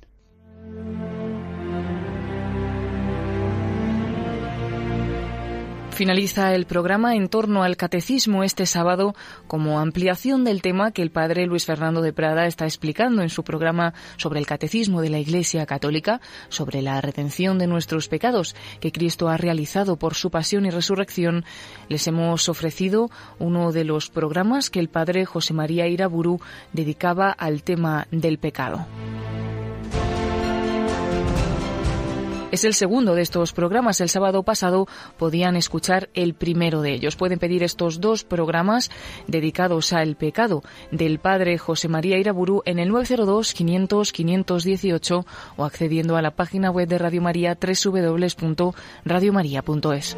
Finaliza 5.95 6.55
el 6.55 6.65
programa 6.65 7.15
en 7.17 7.29
torno 7.29 7.63
al 7.63 7.77
catecismo 7.77 8.45
este 8.45 8.65
sábado 8.65 9.15
como 9.47 9.79
ampliación 9.79 10.43
del 10.43 10.63
tema 10.63 10.91
que 10.91 11.03
el 11.03 11.11
padre 11.11 11.47
Luis 11.47 11.67
Fernando 11.67 12.01
de 12.01 12.15
Prada 12.15 12.47
está 12.47 12.65
explicando 12.65 13.21
en 13.21 13.29
su 13.29 13.45
programa 13.45 13.93
sobre 14.17 14.41
el 14.41 14.47
catecismo 14.47 15.03
de 15.03 15.11
la 15.11 15.19
Iglesia 15.19 15.67
Católica, 15.67 16.23
sobre 16.49 16.81
la 16.81 17.01
redención 17.03 17.59
de 17.59 17.67
nuestros 17.67 18.09
pecados 18.09 18.57
que 18.81 18.91
Cristo 18.91 19.29
ha 19.29 19.37
realizado 19.37 19.97
por 19.97 20.15
su 20.15 20.31
pasión 20.31 20.65
y 20.65 20.71
resurrección. 20.71 21.45
Les 21.91 22.07
hemos 22.07 22.49
ofrecido 22.49 23.11
uno 23.39 23.71
de 23.71 23.85
los 23.85 24.09
programas 24.09 24.71
que 24.71 24.81
el 24.81 24.89
padre 24.89 25.27
José 25.27 25.53
María 25.53 25.89
Iraburu 25.89 26.41
dedicaba 26.73 27.31
al 27.31 27.63
tema 27.63 28.09
del 28.11 28.39
pecado. 28.39 28.87
Es 32.53 32.65
el 32.65 32.75
segundo 32.75 33.15
de 33.15 33.23
estos 33.23 33.55
programas. 33.55 34.03
El 34.03 34.11
sábado 34.11 34.43
pasado 34.43 34.87
podían 35.17 35.57
escuchar 35.57 36.11
el 36.13 36.35
primero 36.35 36.83
de 36.83 36.93
ellos. 36.93 37.17
Pueden 37.17 37.39
pedir 37.39 37.63
estos 37.63 37.99
dos 37.99 38.25
programas 38.25 38.91
dedicados 39.27 39.95
al 39.95 40.17
pecado 40.17 40.63
del 40.91 41.19
padre 41.19 41.57
José 41.57 41.89
María 41.89 42.19
Iraburu 42.19 42.61
en 42.67 42.79
el 42.79 42.91
902 42.91 43.55
500 43.55 44.13
518 44.13 45.25
o 45.57 45.65
accediendo 45.65 46.19
a 46.19 46.23
la 46.23 46.33
página 46.33 46.71
web 46.71 46.89
de 46.89 46.99
Radio 46.99 47.23
María 47.23 47.57
www.radiomaria.es. 47.59 50.17